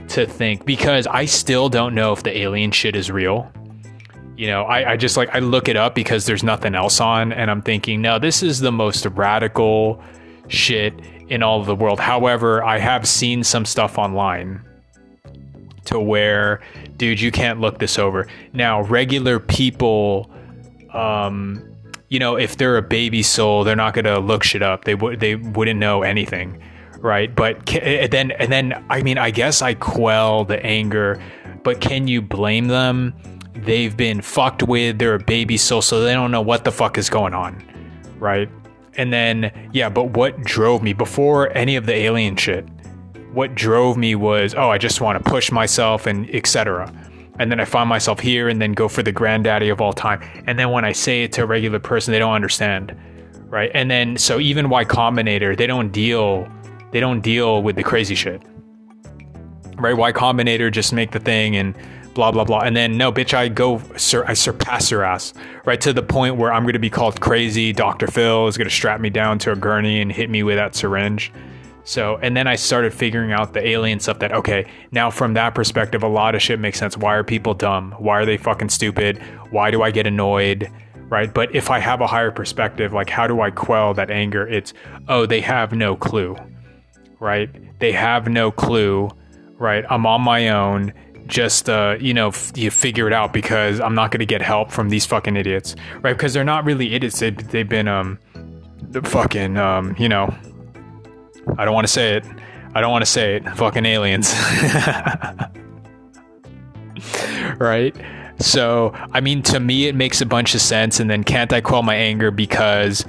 to 0.09 0.25
think 0.25 0.65
because 0.65 1.05
I 1.07 1.25
still 1.25 1.69
don't 1.69 1.93
know 1.93 2.13
if 2.13 2.23
the 2.23 2.35
alien 2.35 2.71
shit 2.71 2.95
is 2.95 3.11
real. 3.11 3.51
You 4.37 4.47
know, 4.47 4.63
I, 4.63 4.91
I 4.91 4.97
just 4.97 5.17
like 5.17 5.29
I 5.33 5.39
look 5.39 5.67
it 5.67 5.75
up 5.75 5.95
because 5.95 6.25
there's 6.25 6.43
nothing 6.43 6.75
else 6.75 7.01
on, 7.01 7.33
and 7.33 7.51
I'm 7.51 7.61
thinking, 7.61 8.01
no, 8.01 8.19
this 8.19 8.41
is 8.41 8.59
the 8.59 8.71
most 8.71 9.05
radical 9.05 10.01
shit 10.47 10.93
in 11.29 11.43
all 11.43 11.59
of 11.59 11.65
the 11.65 11.75
world. 11.75 11.99
However, 11.99 12.63
I 12.63 12.79
have 12.79 13.07
seen 13.07 13.43
some 13.43 13.65
stuff 13.65 13.97
online 13.97 14.63
to 15.85 15.99
where, 15.99 16.61
dude, 16.97 17.19
you 17.19 17.31
can't 17.31 17.59
look 17.59 17.79
this 17.79 17.97
over. 17.97 18.27
Now, 18.53 18.81
regular 18.81 19.39
people, 19.39 20.29
um, 20.93 21.63
you 22.09 22.19
know, 22.19 22.37
if 22.37 22.57
they're 22.57 22.77
a 22.77 22.81
baby 22.81 23.23
soul, 23.23 23.63
they're 23.63 23.75
not 23.75 23.93
gonna 23.93 24.19
look 24.19 24.43
shit 24.43 24.61
up. 24.61 24.85
They 24.85 24.95
would 24.95 25.19
they 25.19 25.35
wouldn't 25.35 25.79
know 25.79 26.03
anything, 26.03 26.61
right? 26.99 27.33
But 27.33 27.65
ca- 27.65 27.81
and 27.81 28.11
then 28.11 28.31
and 28.31 28.51
then 28.51 28.85
I 28.89 29.01
mean, 29.01 29.17
I 29.17 29.31
guess 29.31 29.61
I 29.61 29.73
quell 29.73 30.45
the 30.45 30.63
anger, 30.65 31.21
but 31.63 31.81
can 31.81 32.07
you 32.07 32.21
blame 32.21 32.67
them? 32.67 33.13
They've 33.55 33.95
been 33.95 34.21
fucked 34.21 34.63
with. 34.63 34.99
They're 34.99 35.15
a 35.15 35.19
baby 35.23 35.57
soul, 35.57 35.81
so 35.81 36.01
they 36.01 36.13
don't 36.13 36.31
know 36.31 36.41
what 36.41 36.63
the 36.63 36.71
fuck 36.71 36.97
is 36.97 37.09
going 37.09 37.33
on, 37.33 37.61
right? 38.19 38.49
And 38.97 39.13
then 39.13 39.69
yeah, 39.73 39.89
but 39.89 40.11
what 40.17 40.41
drove 40.41 40.83
me 40.83 40.93
before 40.93 41.55
any 41.55 41.75
of 41.75 41.85
the 41.85 41.93
alien 41.93 42.35
shit? 42.35 42.67
What 43.31 43.55
drove 43.55 43.97
me 43.97 44.15
was 44.15 44.55
oh, 44.55 44.69
I 44.69 44.77
just 44.77 45.01
want 45.01 45.23
to 45.23 45.29
push 45.29 45.51
myself 45.51 46.07
and 46.07 46.29
etc. 46.33 46.91
And 47.39 47.51
then 47.51 47.59
I 47.59 47.65
find 47.65 47.87
myself 47.87 48.19
here 48.19 48.49
and 48.49 48.59
then 48.61 48.73
go 48.73 48.87
for 48.87 49.03
the 49.03 49.11
granddaddy 49.11 49.69
of 49.69 49.79
all 49.79 49.93
time. 49.93 50.21
And 50.47 50.57
then 50.57 50.71
when 50.71 50.83
I 50.83 50.91
say 50.91 51.23
it 51.23 51.31
to 51.33 51.43
a 51.43 51.45
regular 51.45 51.77
person, 51.79 52.11
they 52.11 52.19
don't 52.19 52.33
understand, 52.33 52.97
right? 53.45 53.69
And 53.75 53.91
then 53.91 54.17
so 54.17 54.39
even 54.39 54.69
Y 54.69 54.83
Combinator, 54.85 55.55
they 55.55 55.67
don't 55.67 55.91
deal 55.91 56.51
they 56.91 56.99
don't 56.99 57.21
deal 57.21 57.61
with 57.61 57.75
the 57.75 57.83
crazy 57.83 58.15
shit. 58.15 58.41
Right? 59.75 59.95
Y 59.95 60.11
Combinator 60.11 60.71
just 60.71 60.93
make 60.93 61.11
the 61.11 61.19
thing 61.19 61.55
and 61.55 61.75
blah 62.17 62.31
blah 62.31 62.43
blah. 62.43 62.59
And 62.59 62.75
then 62.75 62.97
no, 62.97 63.11
bitch, 63.13 63.33
I 63.33 63.47
go 63.47 63.81
sur- 63.95 64.25
I 64.27 64.33
surpass 64.33 64.91
your 64.91 65.03
ass. 65.03 65.33
Right 65.65 65.79
to 65.79 65.93
the 65.93 66.03
point 66.03 66.35
where 66.35 66.51
I'm 66.51 66.65
gonna 66.65 66.79
be 66.79 66.89
called 66.89 67.21
crazy. 67.21 67.71
Dr. 67.71 68.07
Phil 68.07 68.47
is 68.47 68.57
gonna 68.57 68.69
strap 68.69 68.99
me 68.99 69.09
down 69.09 69.39
to 69.39 69.53
a 69.53 69.55
gurney 69.55 70.01
and 70.01 70.11
hit 70.11 70.29
me 70.29 70.43
with 70.43 70.57
that 70.57 70.75
syringe. 70.75 71.31
So, 71.85 72.17
and 72.21 72.35
then 72.35 72.47
I 72.47 72.55
started 72.55 72.93
figuring 72.93 73.31
out 73.31 73.53
the 73.53 73.65
alien 73.65 74.01
stuff 74.01 74.19
that, 74.19 74.33
okay, 74.33 74.65
now 74.91 75.09
from 75.09 75.35
that 75.35 75.55
perspective, 75.55 76.03
a 76.03 76.07
lot 76.07 76.35
of 76.35 76.41
shit 76.41 76.59
makes 76.59 76.77
sense. 76.77 76.97
Why 76.97 77.15
are 77.15 77.23
people 77.23 77.53
dumb? 77.53 77.95
Why 77.97 78.19
are 78.19 78.25
they 78.25 78.35
fucking 78.35 78.67
stupid? 78.67 79.21
Why 79.51 79.71
do 79.71 79.81
I 79.83 79.91
get 79.91 80.05
annoyed? 80.05 80.69
Right. 81.07 81.33
But 81.33 81.55
if 81.55 81.69
I 81.69 81.79
have 81.79 82.01
a 82.01 82.07
higher 82.07 82.31
perspective, 82.31 82.91
like 82.91 83.09
how 83.09 83.25
do 83.25 83.39
I 83.39 83.51
quell 83.51 83.93
that 83.93 84.11
anger? 84.11 84.45
It's, 84.45 84.73
oh, 85.07 85.25
they 85.25 85.39
have 85.39 85.71
no 85.71 85.95
clue 85.95 86.35
right? 87.19 87.49
They 87.79 87.91
have 87.91 88.27
no 88.27 88.51
clue, 88.51 89.09
right? 89.57 89.83
I'm 89.89 90.05
on 90.05 90.21
my 90.21 90.49
own. 90.49 90.93
Just 91.27 91.69
uh, 91.69 91.97
you 91.99 92.13
know, 92.13 92.29
f- 92.29 92.51
you 92.55 92.71
figure 92.71 93.07
it 93.07 93.13
out 93.13 93.33
because 93.33 93.79
I'm 93.79 93.93
not 93.93 94.11
to 94.19 94.25
get 94.25 94.41
help 94.41 94.71
from 94.71 94.89
these 94.89 95.05
fucking 95.05 95.35
idiots, 95.35 95.75
right? 96.01 96.13
Because 96.13 96.33
they're 96.33 96.43
not 96.43 96.65
really 96.65 96.93
idiots. 96.93 97.19
They, 97.19 97.31
they've 97.31 97.67
been 97.67 97.87
um, 97.87 98.19
the 98.81 99.01
fucking 99.01 99.57
um, 99.57 99.95
you 99.99 100.09
know, 100.09 100.33
I 101.57 101.65
don't 101.65 101.73
want 101.73 101.85
to 101.85 101.93
say 101.93 102.15
it. 102.15 102.25
I 102.73 102.81
don't 102.81 102.91
want 102.91 103.03
to 103.03 103.11
say 103.11 103.35
it. 103.35 103.49
Fucking 103.55 103.85
aliens, 103.85 104.33
right? 107.59 107.95
So, 108.39 108.91
I 109.13 109.21
mean, 109.21 109.41
to 109.43 109.59
me, 109.59 109.87
it 109.87 109.95
makes 109.95 110.21
a 110.21 110.25
bunch 110.25 110.53
of 110.53 110.61
sense. 110.61 110.99
And 110.99 111.09
then, 111.09 111.23
can't 111.23 111.51
I 111.51 111.61
quell 111.61 111.81
my 111.81 111.95
anger 111.95 112.29
because 112.29 113.03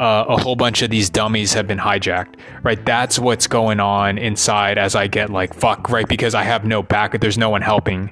uh, 0.00 0.24
a 0.28 0.40
whole 0.40 0.56
bunch 0.56 0.80
of 0.80 0.88
these 0.88 1.10
dummies 1.10 1.52
have 1.52 1.66
been 1.66 1.78
hijacked, 1.78 2.36
right? 2.62 2.82
That's 2.86 3.18
what's 3.18 3.46
going 3.46 3.80
on 3.80 4.16
inside 4.16 4.78
as 4.78 4.94
I 4.94 5.06
get 5.06 5.28
like, 5.28 5.52
fuck, 5.52 5.90
right? 5.90 6.08
Because 6.08 6.34
I 6.34 6.42
have 6.42 6.64
no 6.64 6.82
back, 6.82 7.20
there's 7.20 7.36
no 7.36 7.50
one 7.50 7.60
helping. 7.60 8.10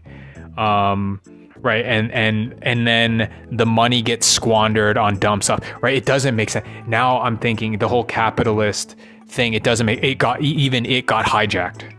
Um, 0.58 1.20
right 1.60 1.84
and 1.84 2.12
and 2.12 2.56
and 2.62 2.86
then 2.86 3.32
the 3.50 3.66
money 3.66 4.00
gets 4.00 4.28
squandered 4.28 4.96
on 4.96 5.18
dumb 5.18 5.42
stuff 5.42 5.60
right 5.80 5.96
it 5.96 6.04
doesn't 6.04 6.36
make 6.36 6.50
sense 6.50 6.64
now 6.86 7.20
i'm 7.22 7.36
thinking 7.36 7.78
the 7.78 7.88
whole 7.88 8.04
capitalist 8.04 8.94
thing 9.26 9.54
it 9.54 9.64
doesn't 9.64 9.84
make 9.84 10.00
it 10.00 10.18
got 10.18 10.40
even 10.40 10.86
it 10.86 11.06
got 11.06 11.24
hijacked 11.24 11.92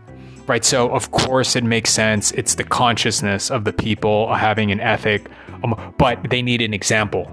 right 0.46 0.64
so 0.64 0.90
of 0.92 1.10
course 1.10 1.56
it 1.56 1.62
makes 1.62 1.90
sense 1.90 2.32
it's 2.32 2.54
the 2.54 2.64
consciousness 2.64 3.50
of 3.50 3.64
the 3.64 3.72
people 3.72 4.32
having 4.34 4.72
an 4.72 4.80
ethic 4.80 5.28
um, 5.62 5.94
but 5.98 6.18
they 6.30 6.40
need 6.40 6.62
an 6.62 6.72
example 6.72 7.30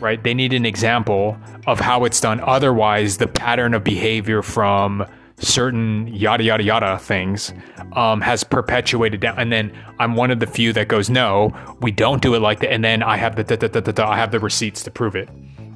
right? 0.00 0.22
They 0.22 0.34
need 0.34 0.52
an 0.52 0.66
example 0.66 1.36
of 1.66 1.80
how 1.80 2.04
it's 2.04 2.20
done. 2.20 2.40
Otherwise, 2.40 3.18
the 3.18 3.28
pattern 3.28 3.74
of 3.74 3.84
behavior 3.84 4.42
from 4.42 5.06
certain 5.38 6.06
yada 6.08 6.44
yada 6.44 6.62
yada 6.62 6.98
things 6.98 7.52
um, 7.94 8.20
has 8.20 8.44
perpetuated 8.44 9.20
down. 9.20 9.38
And 9.38 9.50
then 9.50 9.72
I'm 9.98 10.14
one 10.14 10.30
of 10.30 10.40
the 10.40 10.46
few 10.46 10.72
that 10.74 10.88
goes, 10.88 11.08
no, 11.08 11.56
we 11.80 11.90
don't 11.90 12.20
do 12.20 12.34
it 12.34 12.40
like 12.40 12.60
that. 12.60 12.72
And 12.72 12.84
then 12.84 13.02
I 13.02 13.16
have 13.16 13.36
the 13.36 13.44
da, 13.44 13.56
da, 13.56 13.80
da, 13.80 14.08
I 14.08 14.16
have 14.16 14.32
the 14.32 14.40
receipts 14.40 14.82
to 14.84 14.90
prove 14.90 15.16
it 15.16 15.28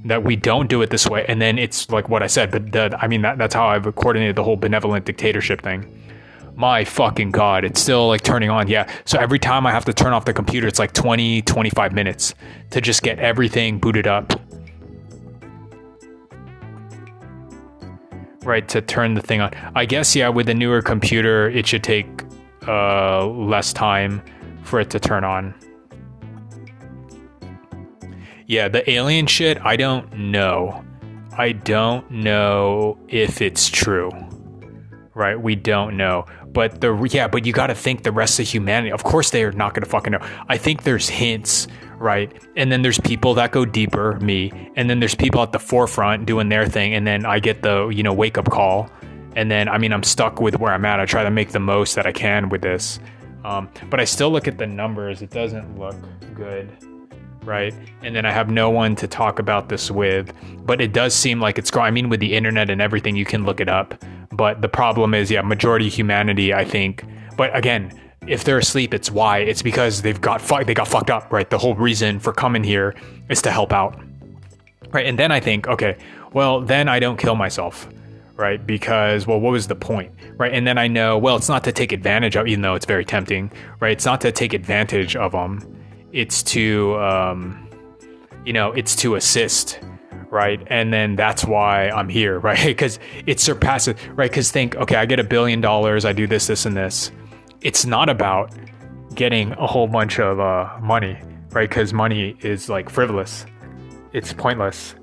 that 0.04 0.22
we 0.22 0.36
don't 0.36 0.68
do 0.68 0.82
it 0.82 0.90
this 0.90 1.06
way. 1.06 1.24
And 1.28 1.40
then 1.40 1.58
it's 1.58 1.88
like 1.90 2.10
what 2.10 2.22
I 2.22 2.26
said, 2.26 2.50
but 2.50 2.72
the, 2.72 2.96
I 3.00 3.08
mean 3.08 3.22
that, 3.22 3.38
that's 3.38 3.54
how 3.54 3.66
I've 3.66 3.84
coordinated 3.94 4.36
the 4.36 4.44
whole 4.44 4.56
benevolent 4.56 5.06
dictatorship 5.06 5.62
thing 5.62 5.90
my 6.56 6.84
fucking 6.84 7.30
god 7.30 7.64
it's 7.64 7.80
still 7.80 8.08
like 8.08 8.22
turning 8.22 8.50
on. 8.50 8.68
Yeah 8.68 8.90
so 9.04 9.18
every 9.18 9.38
time 9.38 9.66
i 9.66 9.72
have 9.72 9.84
to 9.86 9.92
turn 9.92 10.12
off 10.12 10.24
the 10.24 10.32
computer 10.32 10.66
it's 10.66 10.78
like 10.78 10.92
20 10.92 11.42
25 11.42 11.92
minutes 11.92 12.34
to 12.70 12.80
just 12.80 13.02
get 13.02 13.18
everything 13.18 13.78
booted 13.78 14.06
up. 14.06 14.32
Right 18.44 18.68
to 18.68 18.82
turn 18.82 19.14
the 19.14 19.22
thing 19.22 19.40
on. 19.40 19.52
I 19.74 19.86
guess 19.86 20.14
yeah 20.14 20.28
with 20.28 20.46
the 20.46 20.54
newer 20.54 20.82
computer 20.82 21.48
it 21.48 21.66
should 21.66 21.82
take 21.82 22.06
uh, 22.66 23.26
less 23.26 23.72
time 23.72 24.22
for 24.62 24.80
it 24.80 24.90
to 24.90 25.00
turn 25.00 25.24
on. 25.24 25.54
Yeah 28.46 28.68
the 28.68 28.88
alien 28.90 29.26
shit 29.26 29.58
i 29.64 29.76
don't 29.76 30.16
know. 30.16 30.84
I 31.36 31.50
don't 31.50 32.08
know 32.12 32.96
if 33.08 33.42
it's 33.42 33.68
true 33.68 34.10
right 35.14 35.40
we 35.40 35.54
don't 35.54 35.96
know 35.96 36.26
but 36.54 36.80
the 36.80 36.94
yeah, 37.10 37.26
but 37.26 37.44
you 37.44 37.52
got 37.52 37.66
to 37.66 37.74
think 37.74 38.04
the 38.04 38.12
rest 38.12 38.38
of 38.38 38.46
humanity. 38.46 38.92
Of 38.92 39.02
course, 39.02 39.30
they 39.30 39.42
are 39.42 39.52
not 39.52 39.74
going 39.74 39.82
to 39.82 39.90
fucking 39.90 40.12
know. 40.12 40.20
I 40.48 40.56
think 40.56 40.84
there's 40.84 41.08
hints, 41.08 41.66
right? 41.98 42.32
And 42.56 42.70
then 42.70 42.82
there's 42.82 43.00
people 43.00 43.34
that 43.34 43.50
go 43.50 43.64
deeper, 43.64 44.18
me, 44.20 44.70
and 44.76 44.88
then 44.88 45.00
there's 45.00 45.16
people 45.16 45.42
at 45.42 45.50
the 45.50 45.58
forefront 45.58 46.26
doing 46.26 46.48
their 46.48 46.64
thing, 46.64 46.94
and 46.94 47.06
then 47.06 47.26
I 47.26 47.40
get 47.40 47.62
the 47.62 47.88
you 47.88 48.04
know 48.04 48.12
wake 48.12 48.38
up 48.38 48.48
call, 48.50 48.88
and 49.34 49.50
then 49.50 49.68
I 49.68 49.78
mean 49.78 49.92
I'm 49.92 50.04
stuck 50.04 50.40
with 50.40 50.60
where 50.60 50.72
I'm 50.72 50.84
at. 50.84 51.00
I 51.00 51.06
try 51.06 51.24
to 51.24 51.30
make 51.30 51.50
the 51.50 51.60
most 51.60 51.96
that 51.96 52.06
I 52.06 52.12
can 52.12 52.48
with 52.48 52.62
this, 52.62 53.00
um, 53.44 53.68
but 53.90 53.98
I 53.98 54.04
still 54.04 54.30
look 54.30 54.46
at 54.46 54.56
the 54.56 54.66
numbers. 54.68 55.20
It 55.20 55.30
doesn't 55.30 55.76
look 55.76 55.96
good 56.34 56.70
right? 57.44 57.74
And 58.00 58.16
then 58.16 58.24
I 58.24 58.30
have 58.30 58.48
no 58.48 58.70
one 58.70 58.96
to 58.96 59.06
talk 59.06 59.38
about 59.38 59.68
this 59.68 59.90
with. 59.90 60.32
But 60.64 60.80
it 60.80 60.94
does 60.94 61.14
seem 61.14 61.40
like 61.40 61.58
it's 61.58 61.70
growing. 61.70 61.88
I 61.88 61.90
mean, 61.90 62.08
with 62.08 62.20
the 62.20 62.34
internet 62.34 62.70
and 62.70 62.80
everything, 62.80 63.16
you 63.16 63.26
can 63.26 63.44
look 63.44 63.60
it 63.60 63.68
up. 63.68 64.02
But 64.36 64.60
the 64.60 64.68
problem 64.68 65.14
is, 65.14 65.30
yeah, 65.30 65.42
majority 65.42 65.88
humanity, 65.88 66.52
I 66.52 66.64
think. 66.64 67.04
But 67.36 67.54
again, 67.56 67.92
if 68.26 68.44
they're 68.44 68.58
asleep, 68.58 68.94
it's 68.94 69.10
why. 69.10 69.38
It's 69.38 69.62
because 69.62 70.02
they've 70.02 70.20
got 70.20 70.40
fu- 70.40 70.64
they 70.64 70.74
got 70.74 70.88
fucked 70.88 71.10
up, 71.10 71.32
right? 71.32 71.48
The 71.48 71.58
whole 71.58 71.74
reason 71.74 72.18
for 72.18 72.32
coming 72.32 72.64
here 72.64 72.94
is 73.28 73.42
to 73.42 73.50
help 73.50 73.72
out, 73.72 74.00
right? 74.92 75.06
And 75.06 75.18
then 75.18 75.30
I 75.30 75.40
think, 75.40 75.66
okay, 75.66 75.96
well, 76.32 76.60
then 76.60 76.88
I 76.88 76.98
don't 76.98 77.18
kill 77.18 77.34
myself, 77.34 77.88
right? 78.36 78.64
Because 78.64 79.26
well, 79.26 79.40
what 79.40 79.50
was 79.50 79.66
the 79.66 79.74
point, 79.74 80.12
right? 80.36 80.52
And 80.52 80.66
then 80.66 80.78
I 80.78 80.88
know, 80.88 81.18
well, 81.18 81.36
it's 81.36 81.48
not 81.48 81.64
to 81.64 81.72
take 81.72 81.92
advantage 81.92 82.36
of, 82.36 82.46
even 82.46 82.62
though 82.62 82.74
it's 82.74 82.86
very 82.86 83.04
tempting, 83.04 83.52
right? 83.80 83.92
It's 83.92 84.06
not 84.06 84.20
to 84.22 84.32
take 84.32 84.52
advantage 84.54 85.16
of 85.16 85.32
them. 85.32 85.60
It's 86.12 86.42
to, 86.44 86.96
um, 86.96 87.68
you 88.44 88.52
know, 88.52 88.72
it's 88.72 88.96
to 88.96 89.16
assist, 89.16 89.80
right? 90.34 90.60
And 90.66 90.92
then 90.92 91.14
that's 91.16 91.44
why 91.44 91.88
I'm 91.88 92.08
here, 92.08 92.38
right? 92.40 92.66
Because 92.66 92.98
it 93.24 93.40
surpasses, 93.40 93.94
right? 94.10 94.30
Because 94.30 94.50
think, 94.50 94.74
okay, 94.76 94.96
I 94.96 95.06
get 95.06 95.20
a 95.20 95.24
billion 95.24 95.60
dollars, 95.62 96.04
I 96.04 96.12
do 96.12 96.26
this, 96.26 96.48
this, 96.48 96.66
and 96.66 96.76
this. 96.76 97.10
It's 97.62 97.86
not 97.86 98.10
about 98.10 98.52
getting 99.14 99.52
a 99.52 99.66
whole 99.66 99.86
bunch 99.86 100.18
of 100.18 100.40
uh, 100.40 100.76
money, 100.82 101.16
right? 101.52 101.68
Because 101.68 101.92
money 101.92 102.36
is 102.40 102.68
like 102.68 102.90
frivolous, 102.90 103.46
it's 104.12 104.32
pointless. 104.32 104.96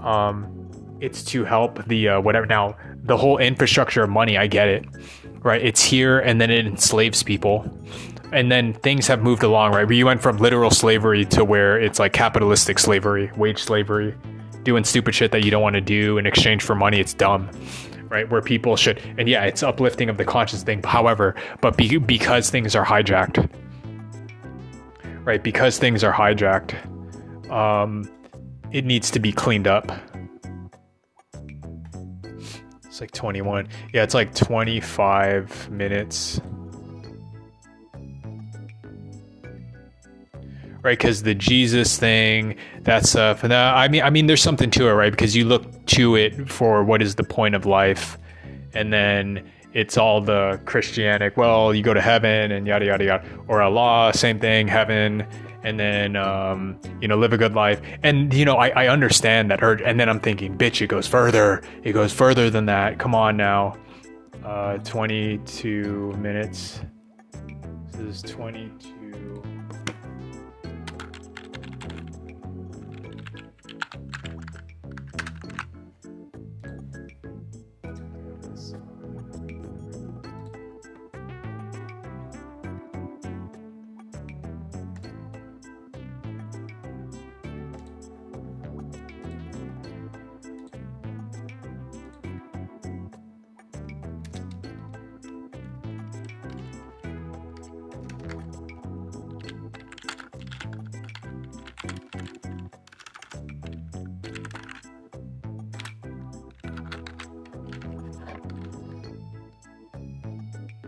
Um, 0.00 0.52
it's 1.00 1.24
to 1.24 1.44
help 1.44 1.84
the 1.86 2.08
uh, 2.08 2.20
whatever. 2.20 2.46
Now, 2.46 2.76
the 3.02 3.16
whole 3.16 3.38
infrastructure 3.38 4.02
of 4.02 4.10
money, 4.10 4.38
I 4.38 4.46
get 4.46 4.68
it, 4.68 4.84
right? 5.40 5.62
It's 5.62 5.82
here 5.82 6.20
and 6.20 6.40
then 6.40 6.50
it 6.50 6.66
enslaves 6.66 7.22
people. 7.22 7.70
And 8.32 8.50
then 8.50 8.72
things 8.74 9.06
have 9.06 9.22
moved 9.22 9.42
along, 9.42 9.72
right? 9.72 9.86
We 9.86 10.02
went 10.04 10.22
from 10.22 10.38
literal 10.38 10.70
slavery 10.70 11.24
to 11.26 11.44
where 11.44 11.78
it's 11.78 11.98
like 11.98 12.12
capitalistic 12.12 12.78
slavery, 12.78 13.30
wage 13.36 13.62
slavery, 13.62 14.14
doing 14.66 14.84
stupid 14.84 15.14
shit 15.14 15.30
that 15.30 15.44
you 15.44 15.50
don't 15.50 15.62
want 15.62 15.74
to 15.74 15.80
do 15.80 16.18
in 16.18 16.26
exchange 16.26 16.62
for 16.62 16.74
money. 16.74 17.00
It's 17.00 17.14
dumb, 17.14 17.48
right? 18.08 18.28
Where 18.28 18.42
people 18.42 18.76
should, 18.76 19.00
and 19.16 19.28
yeah, 19.28 19.44
it's 19.44 19.62
uplifting 19.62 20.10
of 20.10 20.18
the 20.18 20.24
conscious 20.24 20.62
thing. 20.62 20.82
However, 20.82 21.36
but 21.62 21.78
be, 21.78 21.96
because 21.96 22.50
things 22.50 22.74
are 22.74 22.84
hijacked, 22.84 23.48
right? 25.24 25.42
Because 25.42 25.78
things 25.78 26.04
are 26.04 26.12
hijacked, 26.12 26.74
um, 27.50 28.10
it 28.72 28.84
needs 28.84 29.10
to 29.12 29.20
be 29.20 29.32
cleaned 29.32 29.68
up. 29.68 29.90
It's 32.84 33.00
like 33.00 33.12
21. 33.12 33.68
Yeah, 33.94 34.02
it's 34.02 34.14
like 34.14 34.34
25 34.34 35.70
minutes. 35.70 36.40
right? 40.86 40.96
Because 40.96 41.24
the 41.24 41.34
Jesus 41.34 41.98
thing, 41.98 42.56
that 42.86 43.06
stuff, 43.06 43.44
and 43.44 43.52
uh, 43.52 43.72
I 43.76 43.88
mean, 43.88 44.02
I 44.02 44.10
mean, 44.10 44.26
there's 44.26 44.42
something 44.42 44.70
to 44.72 44.88
it, 44.88 44.92
right? 44.92 45.12
Because 45.12 45.36
you 45.36 45.44
look 45.44 45.86
to 45.88 46.16
it 46.16 46.50
for 46.50 46.84
what 46.84 47.02
is 47.02 47.16
the 47.16 47.24
point 47.24 47.54
of 47.54 47.66
life, 47.66 48.18
and 48.74 48.92
then 48.92 49.48
it's 49.74 49.98
all 49.98 50.20
the 50.22 50.60
Christianic. 50.66 51.36
Well, 51.36 51.74
you 51.74 51.82
go 51.82 51.94
to 51.94 52.00
heaven 52.00 52.52
and 52.52 52.66
yada 52.66 52.86
yada 52.86 53.04
yada, 53.04 53.28
or 53.48 53.62
Allah, 53.62 54.12
same 54.14 54.40
thing, 54.40 54.68
heaven, 54.68 55.26
and 55.64 55.78
then 55.80 56.16
um, 56.16 56.80
you 57.00 57.08
know 57.08 57.16
live 57.18 57.32
a 57.34 57.38
good 57.38 57.54
life. 57.54 57.80
And 58.02 58.32
you 58.34 58.44
know, 58.44 58.56
I, 58.56 58.68
I 58.70 58.88
understand 58.88 59.50
that 59.50 59.62
urge, 59.62 59.82
and 59.82 60.00
then 60.00 60.08
I'm 60.08 60.20
thinking, 60.20 60.56
bitch, 60.56 60.80
it 60.80 60.86
goes 60.88 61.06
further. 61.06 61.62
It 61.84 61.92
goes 61.92 62.12
further 62.12 62.50
than 62.50 62.66
that. 62.66 62.98
Come 62.98 63.14
on 63.14 63.36
now. 63.36 63.76
uh, 64.44 64.78
22 64.78 66.14
minutes. 66.18 66.80
This 67.92 68.22
is 68.24 68.32
22. 68.32 68.95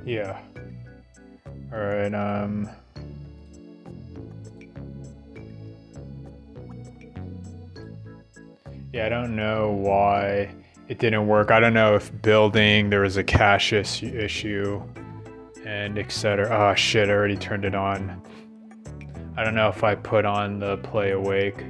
Yeah. 0.09 0.39
All 1.71 1.79
right. 1.79 2.15
Um. 2.15 2.67
Yeah, 8.91 9.05
I 9.05 9.11
don't 9.11 9.37
know 9.37 9.73
why 9.73 10.49
it 10.89 10.99
didn't 10.99 11.27
work. 11.27 11.51
I 11.51 11.61
don't 11.61 11.75
know 11.75 11.95
if 11.95 12.11
building 12.23 12.89
there 12.89 13.03
was 13.03 13.19
a 13.19 13.23
cache 13.23 13.75
issue 13.75 14.83
and 15.67 15.99
etc. 15.99 16.49
Oh 16.59 16.75
shit! 16.75 17.11
I 17.11 17.13
already 17.13 17.37
turned 17.37 17.67
it 17.67 17.75
on. 17.75 18.23
I 19.37 19.45
don't 19.45 19.55
know 19.55 19.69
if 19.69 19.85
I 19.85 19.95
put 19.95 20.25
on 20.25 20.59
the 20.59 20.79
play 20.79 21.11
awake. 21.11 21.63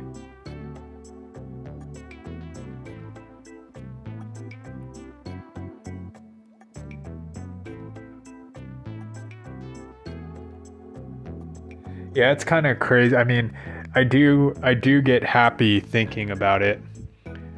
Yeah, 12.14 12.32
it's 12.32 12.44
kind 12.44 12.66
of 12.66 12.78
crazy. 12.78 13.16
I 13.16 13.24
mean, 13.24 13.56
I 13.94 14.04
do 14.04 14.54
I 14.62 14.74
do 14.74 15.00
get 15.02 15.22
happy 15.22 15.80
thinking 15.80 16.30
about 16.30 16.62
it. 16.62 16.80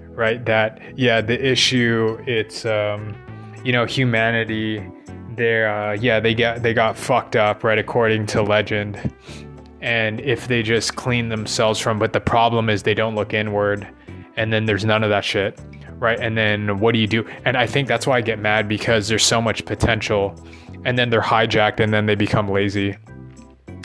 Right? 0.09 0.45
That 0.45 0.99
yeah, 0.99 1.21
the 1.21 1.45
issue 1.45 2.19
it's 2.27 2.65
um 2.65 3.17
you 3.65 3.73
know, 3.73 3.85
humanity 3.85 4.87
they're 5.37 5.71
uh, 5.71 5.93
yeah, 5.95 6.21
they 6.21 6.35
got 6.35 6.63
they 6.63 6.75
got 6.75 6.97
fucked 6.97 7.37
up, 7.37 7.65
right, 7.65 7.79
according 7.79 8.27
to 8.27 8.43
legend. 8.43 9.13
And 9.81 10.21
if 10.21 10.47
they 10.47 10.63
just 10.63 10.97
clean 10.97 11.31
themselves 11.31 11.81
from 11.81 11.99
but 11.99 12.13
the 12.13 12.21
problem 12.21 12.69
is 12.69 12.83
they 12.83 12.95
don't 12.95 13.15
look 13.15 13.33
inward 13.33 13.89
and 14.37 14.53
then 14.53 14.67
there's 14.67 14.85
none 14.85 15.03
of 15.03 15.11
that 15.11 15.25
shit. 15.25 15.59
Right? 15.99 16.19
And 16.19 16.37
then 16.37 16.79
what 16.79 16.93
do 16.93 16.99
you 16.99 17.07
do? 17.07 17.27
And 17.45 17.57
I 17.57 17.67
think 17.67 17.87
that's 17.87 18.07
why 18.07 18.17
I 18.17 18.21
get 18.23 18.39
mad 18.39 18.69
because 18.69 19.09
there's 19.09 19.25
so 19.25 19.41
much 19.41 19.65
potential 19.67 20.35
and 20.85 20.99
then 20.99 21.11
they're 21.11 21.21
hijacked 21.21 21.81
and 21.81 21.93
then 21.93 22.07
they 22.07 22.15
become 22.15 22.49
lazy 22.49 22.97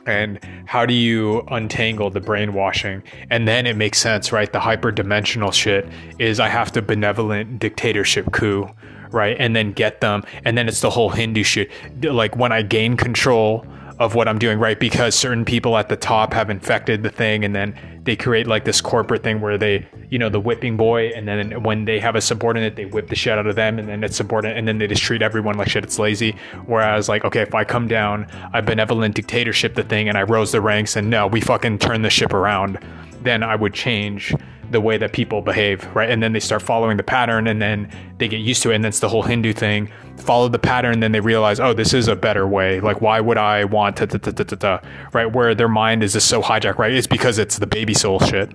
and 0.06 0.40
how 0.66 0.86
do 0.86 0.94
you 0.94 1.42
untangle 1.50 2.10
the 2.10 2.20
brainwashing? 2.20 3.04
And 3.30 3.48
then 3.48 3.66
it 3.66 3.76
makes 3.76 4.00
sense 4.00 4.32
right? 4.32 4.52
The 4.52 4.60
hyperdimensional 4.60 5.54
shit 5.54 5.88
is 6.20 6.40
i 6.40 6.48
have 6.48 6.72
to 6.74 6.82
benevolent 6.82 7.60
dictatorship 7.60 8.32
coup 8.32 8.70
right? 9.12 9.38
And 9.40 9.56
then 9.56 9.72
get 9.72 10.02
them. 10.02 10.24
And 10.44 10.58
then 10.58 10.68
it's 10.68 10.82
the 10.82 10.90
whole 10.90 11.10
hindu 11.10 11.44
shit. 11.44 11.72
Like 12.04 12.36
when 12.36 12.52
i 12.52 12.62
gain 12.62 12.98
control 12.98 13.66
of 13.98 14.14
what 14.14 14.28
I'm 14.28 14.38
doing, 14.38 14.60
right? 14.60 14.80
Because 14.80 15.16
certain 15.16 15.46
people 15.46 15.78
at 15.78 15.88
the 15.90 15.96
top 15.96 16.34
have 16.34 16.50
infected 16.50 17.04
the 17.04 17.10
thing, 17.10 17.46
and 17.46 17.56
then 17.56 17.78
they 18.04 18.16
create 18.16 18.46
like 18.46 18.66
this 18.66 18.82
corporate 18.82 19.24
thing 19.24 19.40
where 19.40 19.58
they, 19.58 19.88
you 20.10 20.20
know, 20.20 20.30
the 20.30 20.40
whipping 20.40 20.76
boy, 20.76 21.10
and 21.16 21.28
then 21.28 21.64
when 21.64 21.86
they 21.86 22.00
have 22.00 22.16
a 22.16 22.22
subordinate, 22.22 22.76
they 22.76 22.86
whip 22.86 23.08
the 23.08 23.16
shit 23.16 23.38
out 23.38 23.48
of 23.48 23.56
them, 23.56 23.80
and 23.80 23.88
then 23.88 24.04
it's 24.04 24.18
subordinate, 24.18 24.58
and 24.58 24.68
then 24.68 24.78
they 24.78 24.88
just 24.88 25.02
treat 25.02 25.22
everyone 25.22 25.58
like 25.58 25.70
shit. 25.70 25.84
It's 25.84 25.98
lazy. 25.98 26.36
Whereas, 26.66 27.08
like, 27.08 27.24
okay, 27.24 27.42
if 27.42 27.56
I 27.56 27.64
come 27.64 27.88
down, 27.88 28.28
I 28.54 28.62
benevolent 28.62 29.16
dictatorship 29.16 29.76
the 29.76 29.84
thing, 29.84 30.10
and 30.10 30.18
I 30.18 30.24
rose 30.24 30.52
the 30.52 30.62
ranks, 30.62 30.96
and 30.96 31.10
no, 31.10 31.28
we 31.28 31.40
fucking 31.40 31.80
turn 31.80 32.02
the 32.02 32.10
ship 32.10 32.34
around, 32.34 32.80
then 33.22 33.44
I 33.44 33.56
would 33.56 33.74
change 33.74 34.34
the 34.72 34.82
way 34.82 34.98
that 34.98 35.14
people 35.14 35.42
behave, 35.42 35.86
right? 35.96 36.10
And 36.10 36.22
then 36.22 36.34
they 36.34 36.40
start 36.40 36.62
following 36.62 36.98
the 36.98 37.04
pattern 37.04 37.48
and 37.48 37.62
then 37.62 37.90
they 38.18 38.28
get 38.28 38.40
used 38.40 38.64
to 38.64 38.72
it. 38.72 38.76
And 38.76 38.84
that's 38.84 39.00
the 39.00 39.10
whole 39.10 39.24
Hindu 39.24 39.54
thing. 39.54 39.92
Follow 40.18 40.48
the 40.48 40.60
pattern, 40.60 41.00
then 41.00 41.12
they 41.12 41.20
realize, 41.20 41.60
oh, 41.60 41.74
this 41.74 41.94
is 41.94 42.08
a 42.08 42.16
better 42.16 42.48
way. 42.48 42.80
Like, 42.80 43.02
why 43.02 43.20
would 43.20 43.38
I 43.38 43.66
want 43.66 43.98
to, 43.98 44.82
right? 45.14 45.26
Where 45.26 45.56
their 45.56 45.68
mind 45.68 46.04
is 46.04 46.14
just 46.14 46.28
so 46.28 46.42
hijacked, 46.42 46.78
right? 46.78 46.92
It's 46.92 47.08
because 47.08 47.38
it's 47.38 47.60
the 47.60 47.68
baby 47.68 47.94
soul 47.94 48.20
shit. 48.20 48.52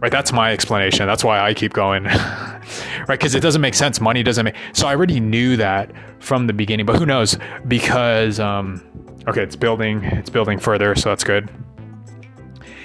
Right, 0.00 0.10
that's 0.10 0.32
my 0.32 0.50
explanation. 0.50 1.06
That's 1.06 1.22
why 1.22 1.40
I 1.40 1.52
keep 1.52 1.74
going. 1.74 2.04
right, 2.04 2.62
because 3.08 3.34
it 3.34 3.40
doesn't 3.40 3.60
make 3.60 3.74
sense. 3.74 4.00
Money 4.00 4.22
doesn't 4.22 4.46
make. 4.46 4.54
So 4.72 4.86
I 4.86 4.94
already 4.94 5.20
knew 5.20 5.58
that 5.58 5.92
from 6.20 6.46
the 6.46 6.54
beginning, 6.54 6.86
but 6.86 6.96
who 6.96 7.04
knows? 7.04 7.36
Because 7.68 8.40
um, 8.40 8.82
okay, 9.28 9.42
it's 9.42 9.56
building. 9.56 10.02
It's 10.04 10.30
building 10.30 10.58
further, 10.58 10.94
so 10.94 11.10
that's 11.10 11.22
good 11.22 11.50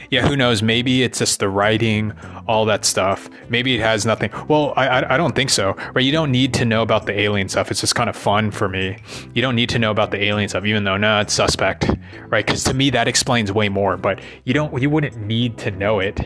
yeah, 0.09 0.27
who 0.27 0.35
knows? 0.35 0.61
Maybe 0.61 1.03
it's 1.03 1.19
just 1.19 1.39
the 1.39 1.49
writing, 1.49 2.13
all 2.47 2.65
that 2.65 2.85
stuff. 2.85 3.29
Maybe 3.49 3.75
it 3.75 3.81
has 3.81 4.05
nothing. 4.05 4.29
Well, 4.47 4.73
I, 4.75 5.13
I 5.13 5.17
don't 5.17 5.35
think 5.35 5.49
so. 5.49 5.75
Right? 5.93 6.03
You 6.03 6.11
don't 6.11 6.31
need 6.31 6.53
to 6.55 6.65
know 6.65 6.81
about 6.81 7.05
the 7.05 7.19
alien 7.19 7.49
stuff. 7.49 7.71
It's 7.71 7.81
just 7.81 7.95
kind 7.95 8.09
of 8.09 8.15
fun 8.15 8.51
for 8.51 8.69
me. 8.69 8.97
You 9.33 9.41
don't 9.41 9.55
need 9.55 9.69
to 9.69 9.79
know 9.79 9.91
about 9.91 10.11
the 10.11 10.23
alien 10.23 10.49
stuff, 10.49 10.65
even 10.65 10.83
though 10.83 10.97
no, 10.97 11.19
it's 11.21 11.33
suspect, 11.33 11.89
right? 12.27 12.45
Because 12.45 12.63
to 12.65 12.73
me 12.73 12.89
that 12.91 13.07
explains 13.07 13.51
way 13.51 13.69
more. 13.69 13.97
But 13.97 14.19
you 14.43 14.53
don't, 14.53 14.81
you 14.81 14.89
wouldn't 14.89 15.17
need 15.17 15.57
to 15.59 15.71
know 15.71 15.99
it, 15.99 16.19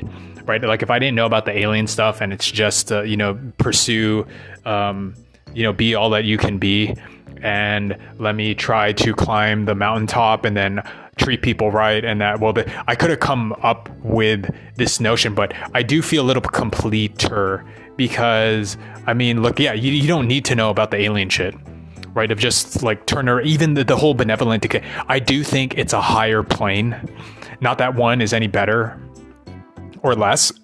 right? 0.45 0.61
Like 0.61 0.83
if 0.83 0.89
I 0.89 0.99
didn't 0.99 1.15
know 1.15 1.25
about 1.25 1.45
the 1.45 1.57
alien 1.57 1.87
stuff 1.87 2.21
and 2.21 2.33
it's 2.33 2.49
just 2.49 2.91
uh, 2.91 3.01
you 3.03 3.17
know 3.17 3.39
pursue, 3.57 4.27
um, 4.65 5.15
you 5.53 5.63
know, 5.63 5.73
be 5.73 5.95
all 5.95 6.09
that 6.11 6.25
you 6.25 6.37
can 6.37 6.59
be 6.59 6.95
and 7.41 7.97
let 8.17 8.35
me 8.35 8.53
try 8.53 8.91
to 8.91 9.13
climb 9.13 9.65
the 9.65 9.75
mountaintop 9.75 10.45
and 10.45 10.57
then 10.57 10.81
treat 11.19 11.41
people 11.41 11.69
right 11.71 12.03
and 12.03 12.21
that 12.21 12.39
well 12.39 12.53
the, 12.53 12.65
i 12.87 12.95
could 12.95 13.09
have 13.09 13.19
come 13.19 13.53
up 13.61 13.89
with 14.03 14.53
this 14.75 14.99
notion 14.99 15.35
but 15.35 15.53
i 15.73 15.83
do 15.83 16.01
feel 16.01 16.23
a 16.23 16.27
little 16.27 16.41
completer 16.41 17.65
because 17.95 18.77
i 19.05 19.13
mean 19.13 19.41
look 19.41 19.59
yeah 19.59 19.73
you, 19.73 19.91
you 19.91 20.07
don't 20.07 20.27
need 20.27 20.45
to 20.45 20.55
know 20.55 20.69
about 20.69 20.91
the 20.91 20.97
alien 20.97 21.29
shit 21.29 21.53
right? 22.13 22.31
Of 22.31 22.39
just 22.39 22.83
like 22.83 23.05
turner 23.05 23.39
even 23.41 23.75
the, 23.75 23.83
the 23.83 23.95
whole 23.95 24.13
benevolent 24.13 24.63
decay. 24.63 24.83
I 25.07 25.19
do 25.19 25.43
think 25.43 25.77
it's 25.77 25.93
a 25.93 26.01
higher 26.01 26.43
plane. 26.43 26.99
Not 27.61 27.77
that 27.77 27.95
one 27.95 28.21
is 28.21 28.33
any 28.33 28.47
better 28.47 28.99
or 30.01 30.15
less 30.15 30.51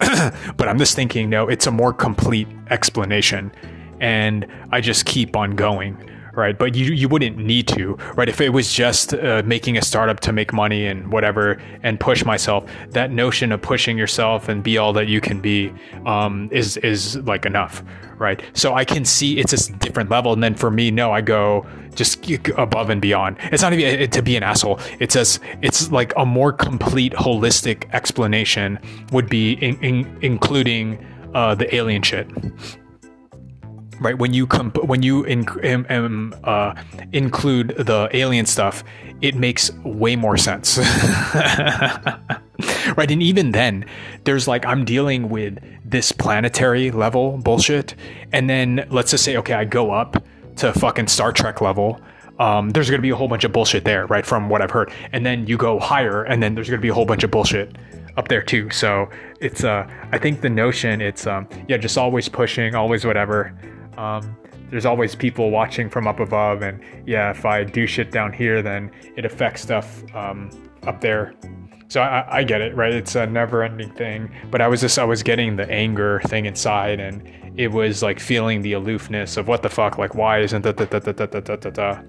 but 0.56 0.68
i'm 0.70 0.78
just 0.78 0.96
thinking 0.96 1.30
no 1.30 1.50
it's 1.50 1.68
a 1.68 1.72
more 1.72 1.94
complete 1.94 2.48
explanation. 2.70 3.52
And 4.00 4.48
i 4.72 4.82
just 4.82 5.06
keep 5.06 5.36
on 5.36 5.52
going 5.56 5.98
right? 6.36 6.58
But 6.58 6.76
you 6.76 6.94
you 6.94 7.08
wouldn't 7.08 7.38
need 7.38 7.68
to, 7.70 7.96
right? 8.16 8.30
If 8.30 8.42
it 8.42 8.50
was 8.50 8.74
just 8.74 9.14
uh, 9.14 9.42
making 9.46 9.78
a 9.78 9.82
startup 9.82 10.20
to 10.22 10.34
make 10.34 10.54
money 10.54 10.86
and 10.86 11.12
whatever 11.12 11.62
and 11.84 12.00
push 12.00 12.24
myself, 12.26 12.70
that 12.90 13.12
notion 13.12 13.52
of 13.52 13.62
pushing 13.62 13.98
yourself 13.98 14.50
and 14.50 14.64
be 14.64 14.78
all 14.78 14.94
that 14.94 15.08
you 15.08 15.22
can 15.22 15.40
be 15.40 15.74
um, 16.06 16.50
is 16.52 16.78
is 16.78 17.18
like 17.18 17.46
enough, 17.46 17.84
right? 18.18 18.42
So 18.54 18.74
I 18.74 18.86
can 18.86 19.06
see 19.06 19.40
it's 19.40 19.54
a 19.54 19.74
different 19.74 20.10
level, 20.10 20.34
and 20.34 20.44
then 20.44 20.56
for 20.56 20.72
me, 20.72 20.92
no, 20.92 21.12
I 21.12 21.22
go 21.22 21.66
just 21.96 22.30
above 22.58 22.90
and 22.90 23.02
beyond. 23.02 23.38
It's 23.52 23.62
not 23.62 23.74
even 23.74 24.10
to 24.10 24.22
be 24.22 24.36
an 24.36 24.44
asshole. 24.44 24.80
It's 25.00 25.16
as 25.16 25.40
it's 25.62 25.92
like 25.92 26.14
a 26.18 26.26
more 26.26 26.52
complete, 26.52 27.14
holistic 27.14 27.90
explanation 27.94 28.80
would 29.12 29.30
be 29.30 29.54
in, 29.54 29.82
in, 29.84 30.18
including 30.22 31.06
uh, 31.34 31.56
the 31.56 31.74
alien 31.74 32.02
shit 32.02 32.28
right? 34.00 34.18
When 34.18 34.34
you 34.34 34.46
when 34.46 35.04
you 35.04 35.24
in- 35.24 35.86
um, 35.90 36.36
uh, 36.44 36.76
include 37.12 37.70
the 37.78 38.10
alien 38.14 38.46
stuff 38.46 38.84
it 39.22 39.36
makes 39.36 39.72
way 39.84 40.16
more 40.16 40.38
sense. 40.38 40.78
Right 42.96 43.12
and 43.12 43.22
even 43.22 43.52
then 43.52 43.86
there's 44.24 44.48
like 44.48 44.66
i'm 44.66 44.86
dealing 44.86 45.28
with 45.28 45.60
this 45.84 46.12
planetary 46.14 46.90
level 46.92 47.38
bullshit 47.38 47.96
and 48.32 48.50
then 48.50 48.88
let's 48.90 49.12
just 49.12 49.26
say 49.26 49.36
okay 49.38 49.54
i 49.54 49.66
go 49.66 49.92
up 49.92 50.24
to 50.58 50.72
fucking 50.72 51.08
star 51.08 51.32
trek 51.34 51.60
level 51.60 52.00
um, 52.40 52.70
there's 52.70 52.90
going 52.90 52.98
to 52.98 53.02
be 53.02 53.10
a 53.10 53.16
whole 53.16 53.28
bunch 53.28 53.44
of 53.44 53.52
bullshit 53.52 53.84
there 53.84 54.06
right 54.08 54.26
from 54.26 54.50
what 54.50 54.62
i've 54.62 54.72
heard. 54.72 54.92
And 55.12 55.26
then 55.26 55.48
you 55.48 55.58
go 55.58 55.80
higher 55.80 56.24
and 56.24 56.42
then 56.42 56.56
there's 56.56 56.70
going 56.70 56.80
to 56.80 56.82
be 56.82 56.90
a 56.90 56.94
whole 56.94 57.06
bunch 57.06 57.24
of 57.24 57.32
bullshit 57.32 57.76
up 58.18 58.30
there 58.30 58.42
too. 58.42 58.70
So 58.70 59.10
it's 59.42 59.64
uh 59.66 59.86
i 60.14 60.18
think 60.18 60.40
the 60.42 60.50
notion 60.50 61.02
it's 61.02 61.28
um 61.28 61.48
yeah 61.68 61.76
just 61.78 61.98
always 61.98 62.30
pushing 62.30 62.74
always 62.74 63.04
whatever 63.06 63.54
um, 63.98 64.36
there's 64.70 64.86
always 64.86 65.16
people 65.16 65.52
watching 65.52 65.90
from 65.90 66.08
up 66.08 66.20
above, 66.20 66.62
and 66.62 66.82
yeah, 67.06 67.32
if 67.32 67.46
I 67.46 67.64
do 67.64 67.86
shit 67.88 68.12
down 68.12 68.34
here, 68.34 68.62
then 68.62 68.92
it 69.16 69.26
affects 69.26 69.62
stuff 69.62 70.04
um, 70.16 70.50
up 70.84 71.02
there. 71.02 71.34
So 71.88 72.02
I, 72.02 72.40
I 72.40 72.44
get 72.44 72.62
it, 72.62 72.76
right? 72.76 72.94
It's 72.94 73.16
a 73.16 73.28
never-ending 73.28 73.92
thing. 73.94 74.34
But 74.50 74.62
I 74.62 74.68
was 74.68 74.82
just 74.82 74.98
I 74.98 75.04
was 75.04 75.24
getting 75.24 75.56
the 75.56 75.70
anger 75.70 76.22
thing 76.26 76.46
inside, 76.46 77.00
and 77.00 77.32
it 77.60 77.72
was 77.72 78.02
like 78.02 78.20
feeling 78.20 78.62
the 78.62 78.74
aloofness 78.74 79.38
of 79.38 79.48
what 79.48 79.62
the 79.62 79.70
fuck, 79.70 79.98
like 79.98 80.16
why 80.16 80.40
isn't 80.40 80.64
da 80.64 80.72
da 80.72 80.86
da 80.86 81.00
da 81.00 81.12
da 81.12 81.40
da 81.40 81.56
da 81.56 81.70
da 81.70 82.02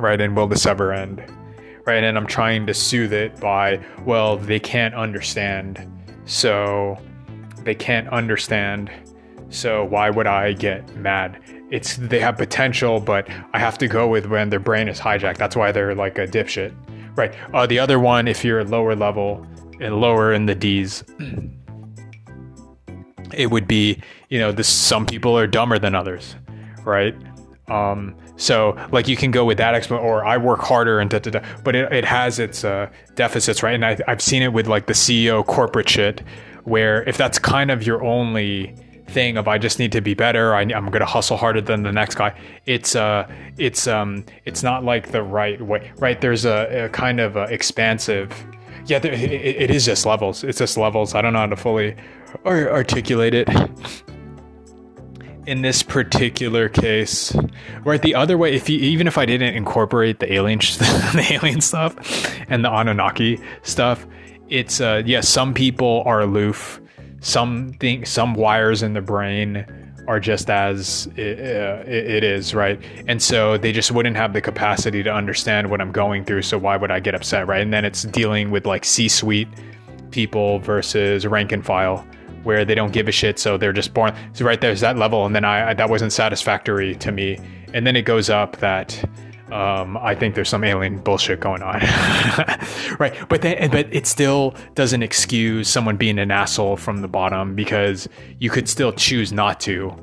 right? 0.00 0.20
And 0.20 0.34
will 0.34 0.46
this 0.46 0.66
ever 0.66 0.92
end? 0.92 1.22
Right? 1.86 2.02
And 2.02 2.16
I'm 2.16 2.26
trying 2.26 2.66
to 2.66 2.74
soothe 2.74 3.12
it 3.12 3.38
by, 3.40 3.84
well, 4.04 4.36
they 4.36 4.60
can't 4.60 4.94
understand, 4.94 5.86
so 6.24 6.98
they 7.64 7.74
can't 7.74 8.08
understand. 8.08 8.90
So 9.50 9.84
why 9.84 10.10
would 10.10 10.26
I 10.26 10.52
get 10.52 10.96
mad? 10.96 11.42
It's 11.70 11.96
they 11.96 12.20
have 12.20 12.36
potential, 12.36 13.00
but 13.00 13.28
I 13.52 13.58
have 13.58 13.78
to 13.78 13.88
go 13.88 14.08
with 14.08 14.26
when 14.26 14.50
their 14.50 14.58
brain 14.58 14.88
is 14.88 14.98
hijacked. 14.98 15.36
That's 15.36 15.54
why 15.54 15.70
they're 15.72 15.94
like 15.94 16.18
a 16.18 16.26
dipshit 16.26 16.74
right? 17.16 17.34
Uh, 17.52 17.66
the 17.66 17.78
other 17.78 17.98
one, 17.98 18.28
if 18.28 18.44
you're 18.44 18.64
lower 18.64 18.94
level 18.94 19.46
and 19.80 20.00
lower 20.00 20.32
in 20.32 20.46
the 20.46 20.54
D's, 20.54 21.04
it 23.34 23.50
would 23.50 23.68
be, 23.68 24.00
you 24.28 24.38
know, 24.38 24.52
this. 24.52 24.68
Some 24.68 25.06
people 25.06 25.36
are 25.38 25.46
dumber 25.46 25.78
than 25.78 25.94
others, 25.94 26.34
right? 26.84 27.14
Um, 27.68 28.16
so 28.36 28.76
like 28.90 29.06
you 29.06 29.16
can 29.16 29.30
go 29.30 29.44
with 29.44 29.58
that 29.58 29.74
explanation, 29.74 30.08
or 30.08 30.24
I 30.24 30.36
work 30.36 30.60
harder 30.60 30.98
and 30.98 31.10
da 31.10 31.18
da 31.18 31.30
da. 31.30 31.40
But 31.62 31.76
it, 31.76 31.92
it 31.92 32.04
has 32.04 32.38
its 32.38 32.64
uh, 32.64 32.88
deficits, 33.14 33.62
right? 33.62 33.74
And 33.74 33.84
I, 33.84 33.98
I've 34.08 34.22
seen 34.22 34.42
it 34.42 34.52
with 34.52 34.66
like 34.66 34.86
the 34.86 34.94
CEO 34.94 35.46
corporate 35.46 35.88
shit, 35.88 36.22
where 36.64 37.04
if 37.04 37.16
that's 37.16 37.38
kind 37.38 37.70
of 37.70 37.86
your 37.86 38.02
only 38.02 38.74
thing 39.10 39.36
of 39.36 39.48
I 39.48 39.58
just 39.58 39.78
need 39.78 39.92
to 39.92 40.00
be 40.00 40.14
better. 40.14 40.54
I, 40.54 40.62
am 40.62 40.86
going 40.86 41.00
to 41.00 41.06
hustle 41.06 41.36
harder 41.36 41.60
than 41.60 41.82
the 41.82 41.92
next 41.92 42.14
guy. 42.14 42.34
It's 42.66 42.96
uh, 42.96 43.30
it's 43.58 43.86
um, 43.86 44.24
it's 44.44 44.62
not 44.62 44.84
like 44.84 45.10
the 45.10 45.22
right 45.22 45.60
way, 45.60 45.92
right? 45.98 46.20
There's 46.20 46.44
a, 46.44 46.86
a 46.86 46.88
kind 46.88 47.20
of 47.20 47.36
expansive. 47.36 48.32
Yeah, 48.86 48.98
there, 48.98 49.12
it, 49.12 49.30
it 49.30 49.70
is 49.70 49.84
just 49.84 50.06
levels. 50.06 50.42
It's 50.44 50.58
just 50.58 50.76
levels. 50.76 51.14
I 51.14 51.22
don't 51.22 51.32
know 51.32 51.40
how 51.40 51.46
to 51.46 51.56
fully 51.56 51.96
articulate 52.46 53.34
it. 53.34 53.48
In 55.46 55.62
this 55.62 55.82
particular 55.82 56.68
case, 56.68 57.34
right, 57.84 58.00
the 58.00 58.14
other 58.14 58.38
way, 58.38 58.54
if 58.54 58.68
you, 58.68 58.78
even 58.78 59.06
if 59.06 59.18
I 59.18 59.26
didn't 59.26 59.54
incorporate 59.54 60.20
the 60.20 60.32
alien, 60.32 60.58
the 60.60 61.26
alien 61.30 61.60
stuff, 61.60 61.96
and 62.48 62.64
the 62.64 62.70
Anunnaki 62.70 63.40
stuff, 63.62 64.06
it's 64.48 64.80
uh, 64.80 65.02
yeah, 65.04 65.20
some 65.20 65.54
people 65.54 66.02
are 66.06 66.20
aloof 66.20 66.80
some 67.20 67.74
thing, 67.74 68.04
some 68.04 68.34
wires 68.34 68.82
in 68.82 68.94
the 68.94 69.00
brain 69.00 69.66
are 70.08 70.18
just 70.18 70.50
as 70.50 71.06
it, 71.16 71.38
uh, 71.38 71.84
it 71.86 72.24
is, 72.24 72.54
right? 72.54 72.80
And 73.06 73.22
so 73.22 73.56
they 73.56 73.70
just 73.70 73.92
wouldn't 73.92 74.16
have 74.16 74.32
the 74.32 74.40
capacity 74.40 75.02
to 75.02 75.12
understand 75.12 75.70
what 75.70 75.80
I'm 75.80 75.92
going 75.92 76.24
through. 76.24 76.42
So 76.42 76.58
why 76.58 76.76
would 76.76 76.90
I 76.90 76.98
get 76.98 77.14
upset, 77.14 77.46
right? 77.46 77.60
And 77.60 77.72
then 77.72 77.84
it's 77.84 78.02
dealing 78.04 78.50
with 78.50 78.66
like 78.66 78.84
C-suite 78.84 79.48
people 80.10 80.58
versus 80.58 81.26
rank 81.26 81.52
and 81.52 81.64
file, 81.64 82.04
where 82.42 82.64
they 82.64 82.74
don't 82.74 82.92
give 82.92 83.06
a 83.06 83.12
shit, 83.12 83.38
so 83.38 83.56
they're 83.56 83.72
just 83.72 83.94
born. 83.94 84.14
So 84.32 84.44
right 84.44 84.60
there's 84.60 84.80
that 84.80 84.96
level, 84.96 85.26
and 85.26 85.36
then 85.36 85.44
I, 85.44 85.70
I 85.70 85.74
that 85.74 85.90
wasn't 85.90 86.12
satisfactory 86.12 86.96
to 86.96 87.12
me. 87.12 87.38
And 87.72 87.86
then 87.86 87.94
it 87.94 88.02
goes 88.02 88.30
up 88.30 88.56
that 88.56 89.04
um, 89.52 89.96
I 89.96 90.14
think 90.14 90.34
there's 90.34 90.48
some 90.48 90.64
alien 90.64 90.98
bullshit 90.98 91.40
going 91.40 91.62
on, 91.62 91.80
right? 92.98 93.14
But 93.28 93.42
then, 93.42 93.70
but 93.70 93.92
it 93.92 94.06
still 94.06 94.54
doesn't 94.74 95.02
excuse 95.02 95.68
someone 95.68 95.96
being 95.96 96.18
an 96.18 96.30
asshole 96.30 96.76
from 96.76 97.02
the 97.02 97.08
bottom 97.08 97.54
because 97.54 98.08
you 98.38 98.50
could 98.50 98.68
still 98.68 98.92
choose 98.92 99.32
not 99.32 99.60
to. 99.60 99.94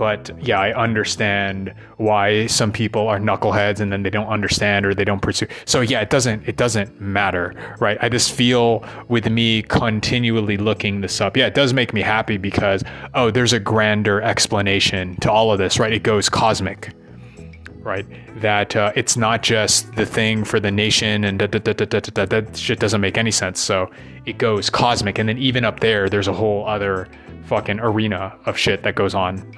But 0.00 0.30
yeah, 0.40 0.58
I 0.58 0.72
understand 0.72 1.74
why 1.98 2.46
some 2.46 2.72
people 2.72 3.06
are 3.06 3.18
knuckleheads 3.18 3.80
and 3.80 3.92
then 3.92 4.02
they 4.02 4.08
don't 4.08 4.28
understand 4.28 4.86
or 4.86 4.94
they 4.94 5.04
don't 5.04 5.20
pursue. 5.20 5.46
So 5.66 5.82
yeah, 5.82 6.00
it 6.00 6.08
doesn't 6.08 6.48
it 6.48 6.56
doesn't 6.56 6.98
matter, 7.02 7.54
right? 7.80 7.98
I 8.00 8.08
just 8.08 8.32
feel 8.32 8.82
with 9.08 9.28
me 9.28 9.60
continually 9.60 10.56
looking 10.56 11.02
this 11.02 11.20
up. 11.20 11.36
Yeah, 11.36 11.48
it 11.48 11.54
does 11.54 11.74
make 11.74 11.92
me 11.92 12.00
happy 12.00 12.38
because 12.38 12.82
oh, 13.12 13.30
there's 13.30 13.52
a 13.52 13.60
grander 13.60 14.22
explanation 14.22 15.16
to 15.16 15.30
all 15.30 15.52
of 15.52 15.58
this, 15.58 15.78
right? 15.78 15.92
It 15.92 16.02
goes 16.02 16.30
cosmic 16.30 16.94
right? 17.82 18.06
That 18.40 18.76
uh, 18.76 18.92
it's 18.94 19.16
not 19.16 19.42
just 19.42 19.94
the 19.94 20.06
thing 20.06 20.44
for 20.44 20.60
the 20.60 20.70
nation 20.70 21.24
and 21.24 21.38
da, 21.38 21.46
da, 21.46 21.58
da, 21.58 22.26
that 22.26 22.56
shit 22.56 22.78
doesn't 22.78 23.00
make 23.00 23.18
any 23.18 23.30
sense. 23.30 23.60
So 23.60 23.90
it 24.26 24.38
goes 24.38 24.70
cosmic. 24.70 25.18
And 25.18 25.28
then 25.28 25.38
even 25.38 25.64
up 25.64 25.80
there, 25.80 26.08
there's 26.08 26.28
a 26.28 26.32
whole 26.32 26.66
other 26.66 27.08
fucking 27.44 27.80
arena 27.80 28.36
of 28.46 28.56
shit 28.56 28.82
that 28.82 28.94
goes 28.94 29.14
on, 29.14 29.50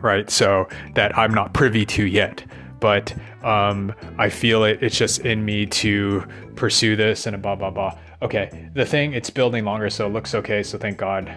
right? 0.00 0.28
So 0.30 0.68
that 0.94 1.16
I'm 1.16 1.32
not 1.32 1.54
privy 1.54 1.86
to 1.86 2.04
yet. 2.06 2.44
But 2.80 3.14
um, 3.42 3.94
I 4.18 4.28
feel 4.28 4.64
it, 4.64 4.82
it's 4.82 4.98
just 4.98 5.20
in 5.20 5.44
me 5.44 5.64
to 5.66 6.26
pursue 6.54 6.96
this 6.96 7.26
and 7.26 7.40
blah, 7.40 7.56
blah, 7.56 7.70
blah. 7.70 7.98
Okay, 8.20 8.70
the 8.74 8.84
thing, 8.84 9.12
it's 9.14 9.30
building 9.30 9.64
longer, 9.64 9.88
so 9.90 10.06
it 10.06 10.10
looks 10.10 10.34
okay. 10.34 10.62
So 10.62 10.76
thank 10.76 10.98
God. 10.98 11.32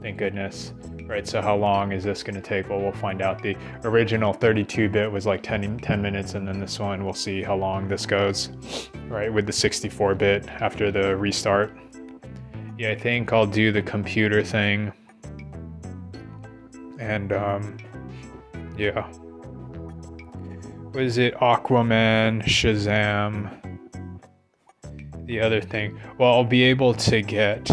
Thank 0.00 0.18
goodness 0.18 0.72
right? 1.06 1.26
So 1.26 1.40
how 1.40 1.56
long 1.56 1.92
is 1.92 2.04
this 2.04 2.22
going 2.22 2.34
to 2.34 2.40
take? 2.40 2.68
Well, 2.68 2.80
we'll 2.80 2.92
find 2.92 3.22
out. 3.22 3.42
The 3.42 3.56
original 3.84 4.34
32-bit 4.34 5.10
was 5.10 5.26
like 5.26 5.42
10, 5.42 5.78
10 5.78 6.02
minutes, 6.02 6.34
and 6.34 6.46
then 6.46 6.60
this 6.60 6.78
one, 6.78 7.04
we'll 7.04 7.14
see 7.14 7.42
how 7.42 7.56
long 7.56 7.88
this 7.88 8.06
goes, 8.06 8.50
right? 9.08 9.32
With 9.32 9.46
the 9.46 9.52
64-bit 9.52 10.48
after 10.48 10.90
the 10.90 11.16
restart. 11.16 11.76
Yeah, 12.78 12.90
I 12.90 12.96
think 12.96 13.32
I'll 13.32 13.46
do 13.46 13.72
the 13.72 13.82
computer 13.82 14.42
thing. 14.42 14.92
And, 16.98 17.32
um, 17.32 17.76
yeah. 18.76 19.08
Was 20.92 21.18
it 21.18 21.34
Aquaman, 21.36 22.42
Shazam? 22.42 23.52
The 25.26 25.40
other 25.40 25.60
thing. 25.60 25.98
Well, 26.18 26.32
I'll 26.32 26.44
be 26.44 26.62
able 26.62 26.94
to 26.94 27.20
get 27.20 27.68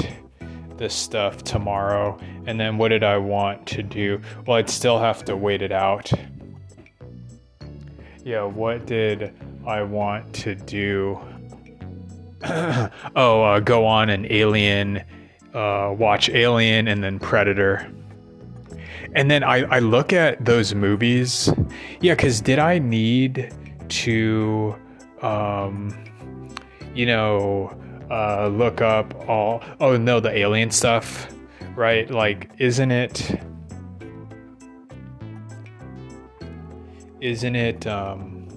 this 0.78 0.94
stuff 0.94 1.44
tomorrow. 1.44 2.18
And 2.46 2.60
then 2.60 2.78
what 2.78 2.90
did 2.90 3.04
I 3.04 3.18
want 3.18 3.66
to 3.68 3.84
do? 3.84 4.22
Well, 4.46 4.58
I'd 4.58 4.70
still 4.70 5.00
have 5.00 5.24
to 5.26 5.36
wait 5.36 5.62
it 5.62 5.72
out. 5.72 6.12
Yeah, 8.24 8.44
what 8.44 8.86
did 8.86 9.34
I 9.66 9.84
want 9.84 10.34
to 10.36 10.56
do? 10.56 11.20
oh, 12.46 13.44
uh, 13.44 13.60
go 13.60 13.86
on 13.86 14.10
an 14.10 14.26
Alien, 14.30 15.04
uh, 15.54 15.94
watch 15.98 16.30
Alien 16.30 16.88
and 16.88 17.04
then 17.04 17.20
Predator. 17.20 17.90
And 19.16 19.30
then 19.30 19.44
I, 19.44 19.64
I 19.64 19.80
look 19.80 20.12
at 20.12 20.44
those 20.44 20.74
movies. 20.74 21.52
Yeah, 22.02 22.16
because 22.16 22.42
did 22.42 22.60
I 22.60 22.80
need 22.80 23.54
to, 23.90 24.76
um, 25.22 25.96
you 26.96 27.06
know, 27.06 27.78
uh, 28.10 28.48
look 28.48 28.82
up 28.82 29.13
all. 29.28 29.63
Oh 29.80 29.98
no, 29.98 30.20
the 30.20 30.36
alien 30.36 30.72
stuff, 30.72 31.28
right? 31.76 32.10
Like, 32.10 32.52
isn't 32.58 32.92
it? 32.92 33.42
Isn't 37.22 37.56
it? 37.56 37.88
Um, 37.88 38.48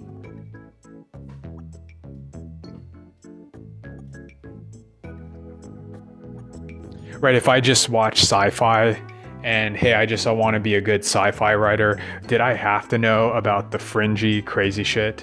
right. 7.21 7.35
If 7.35 7.49
I 7.49 7.61
just 7.61 7.89
watch 7.89 8.23
sci-fi 8.23 9.01
and 9.45 9.77
hey, 9.77 9.95
I 9.95 10.07
just 10.07 10.27
I 10.27 10.33
want 10.33 10.55
to 10.55 10.61
be 10.61 10.75
a 10.75 10.81
good 10.81 11.03
sci-fi 11.03 11.55
writer, 11.55 12.01
did 12.27 12.41
I 12.41 12.55
have 12.55 12.89
to 12.89 12.99
know 12.99 13.31
about 13.31 13.71
the 13.71 13.79
fringy, 13.79 14.43
crazy 14.43 14.83
shit? 14.83 15.23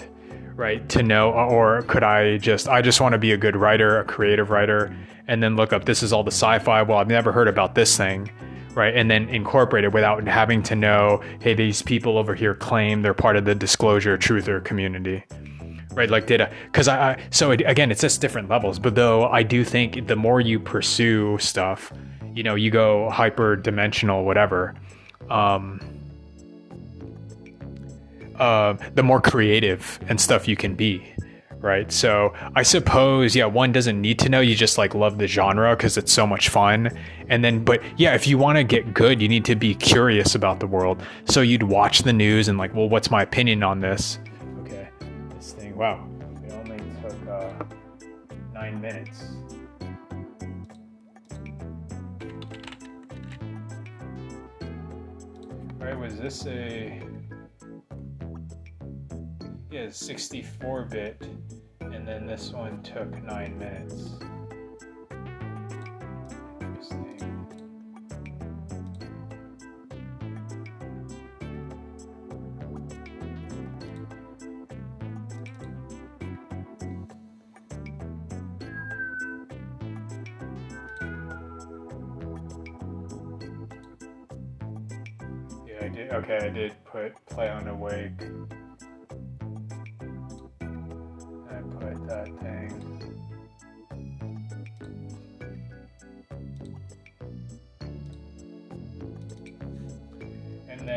Right 0.55 0.87
to 0.89 1.01
know 1.01 1.31
or 1.31 1.81
could 1.83 2.03
i 2.03 2.37
just 2.37 2.67
i 2.67 2.81
just 2.81 3.01
want 3.01 3.13
to 3.13 3.17
be 3.17 3.31
a 3.31 3.37
good 3.37 3.55
writer 3.55 3.99
a 3.99 4.05
creative 4.05 4.49
writer 4.49 4.95
and 5.27 5.41
then 5.41 5.55
look 5.55 5.73
up 5.73 5.85
this 5.85 6.03
is 6.03 6.13
all 6.13 6.23
the 6.23 6.31
sci-fi 6.31 6.81
well 6.81 6.97
i've 6.97 7.07
never 7.07 7.31
heard 7.31 7.47
about 7.47 7.75
this 7.75 7.97
thing 7.97 8.29
right 8.75 8.95
and 8.95 9.09
then 9.09 9.27
incorporate 9.29 9.83
it 9.83 9.93
without 9.93 10.25
having 10.27 10.61
to 10.61 10.75
know 10.75 11.21
hey 11.41 11.53
these 11.53 11.81
people 11.81 12.17
over 12.17 12.35
here 12.35 12.53
claim 12.53 13.01
they're 13.01 13.13
part 13.13 13.35
of 13.35 13.45
the 13.45 13.55
disclosure 13.55 14.17
truther 14.17 14.63
community 14.63 15.23
right 15.93 16.09
like 16.09 16.25
data 16.27 16.51
because 16.65 16.87
I, 16.87 17.11
I, 17.11 17.23
so 17.29 17.51
it, 17.51 17.61
again 17.65 17.91
it's 17.91 18.01
just 18.01 18.21
different 18.21 18.49
levels 18.49 18.79
but 18.79 18.95
though 18.95 19.27
i 19.27 19.43
do 19.43 19.63
think 19.63 20.07
the 20.07 20.15
more 20.15 20.41
you 20.41 20.59
pursue 20.59 21.37
stuff 21.39 21.91
you 22.35 22.43
know 22.43 22.55
you 22.55 22.71
go 22.71 23.09
hyper 23.09 23.55
dimensional 23.55 24.23
whatever 24.23 24.75
um 25.29 25.79
uh, 28.43 28.77
the 28.93 29.03
more 29.03 29.21
creative 29.21 29.99
and 30.09 30.19
stuff 30.19 30.49
you 30.49 30.57
can 30.57 30.75
be 30.75 31.15
right? 31.59 31.93
So 31.93 32.33
i 32.57 32.61
suppose 32.61 33.37
yeah 33.37 33.45
one 33.45 33.71
doesn't 33.71 34.01
need 34.01 34.19
to 34.19 34.27
know. 34.27 34.41
You 34.41 34.53
just 34.53 34.77
like 34.77 34.93
love 34.93 35.17
the 35.17 35.27
genre 35.27 35.77
because 35.77 35.95
it's 35.95 36.11
so 36.11 36.27
much 36.27 36.49
fun. 36.49 36.89
And 37.29 37.41
then 37.41 37.63
but 37.63 37.81
yeah 37.97 38.15
if 38.15 38.27
you 38.27 38.37
want 38.37 38.57
to 38.57 38.65
get 38.65 38.93
good 38.93 39.21
you 39.21 39.29
need 39.29 39.45
to 39.45 39.55
be 39.55 39.73
curious 39.73 40.35
about 40.35 40.59
the 40.59 40.67
world. 40.67 41.01
So 41.23 41.39
you'd 41.39 41.63
watch 41.63 41.99
the 41.99 42.11
news 42.11 42.49
and 42.49 42.57
like 42.57 42.75
well 42.75 42.89
what's 42.89 43.09
my 43.09 43.21
opinion 43.23 43.63
on 43.63 43.79
this? 43.79 44.19
Okay 44.59 44.89
this 45.35 45.53
thing 45.53 45.77
wow. 45.77 46.05
It 46.45 46.51
only 46.51 46.79
took 47.01 47.29
uh, 47.29 47.53
nine 48.53 48.81
minutes. 48.81 49.23
All 55.79 55.87
right 55.87 55.97
was 55.97 56.17
this 56.17 56.45
a 56.45 57.01
yeah, 59.73 59.89
64 59.89 60.83
bit, 60.83 61.27
and 61.79 62.07
then 62.07 62.27
this 62.27 62.51
one 62.51 62.83
took 62.83 63.11
nine 63.23 63.57
minutes. 63.57 64.19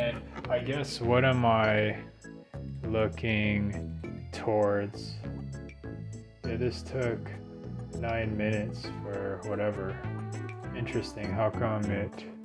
Then 0.07 0.23
I 0.49 0.61
guess 0.61 1.01
what 1.01 1.25
am 1.25 1.45
I 1.45 1.97
looking 2.85 4.29
towards? 4.33 5.15
Yeah, 6.45 6.57
this 6.57 6.83
took 6.83 7.19
nine 7.99 8.37
minutes 8.37 8.87
for 9.03 9.41
whatever. 9.47 9.99
Interesting. 10.77 11.33
How 11.33 11.51
come 11.51 11.85
it? 11.87 12.36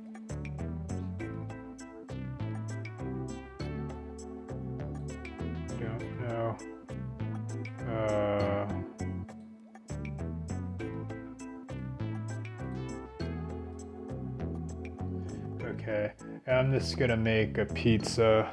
Just 16.82 16.98
gonna 16.98 17.16
make 17.16 17.58
a 17.58 17.64
pizza 17.64 18.52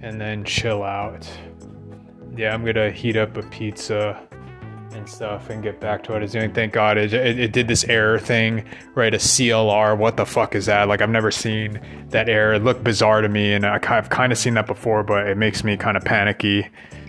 and 0.00 0.18
then 0.18 0.44
chill 0.44 0.82
out. 0.82 1.28
Yeah, 2.34 2.54
I'm 2.54 2.64
gonna 2.64 2.90
heat 2.90 3.16
up 3.18 3.36
a 3.36 3.42
pizza 3.42 4.26
and 4.92 5.06
stuff 5.06 5.50
and 5.50 5.62
get 5.62 5.78
back 5.78 6.02
to 6.04 6.12
what 6.12 6.22
I 6.22 6.22
was 6.22 6.32
doing. 6.32 6.54
Thank 6.54 6.72
God 6.72 6.96
it, 6.96 7.12
it, 7.12 7.38
it 7.38 7.52
did 7.52 7.68
this 7.68 7.84
error 7.84 8.18
thing, 8.18 8.64
right? 8.94 9.12
A 9.12 9.18
CLR. 9.18 9.98
What 9.98 10.16
the 10.16 10.24
fuck 10.24 10.54
is 10.54 10.66
that? 10.66 10.88
Like, 10.88 11.02
I've 11.02 11.10
never 11.10 11.30
seen 11.30 11.80
that 12.08 12.30
error. 12.30 12.54
It 12.54 12.64
looked 12.64 12.82
bizarre 12.82 13.20
to 13.20 13.28
me, 13.28 13.52
and 13.52 13.66
I've 13.66 14.08
kind 14.08 14.32
of 14.32 14.38
seen 14.38 14.54
that 14.54 14.66
before, 14.66 15.02
but 15.02 15.28
it 15.28 15.36
makes 15.36 15.64
me 15.64 15.76
kind 15.76 15.98
of 15.98 16.04
panicky. 16.04 16.66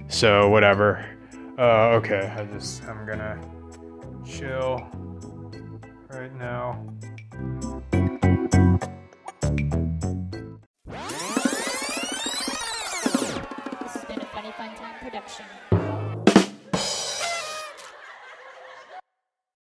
So, 0.10 0.50
whatever. 0.50 1.06
Uh, 1.58 1.96
okay, 1.96 2.34
I 2.38 2.44
just, 2.54 2.84
I'm 2.84 3.06
gonna 3.06 3.40
chill 4.26 4.86
right 6.10 6.36
now. 6.38 6.84
production. 15.26 15.75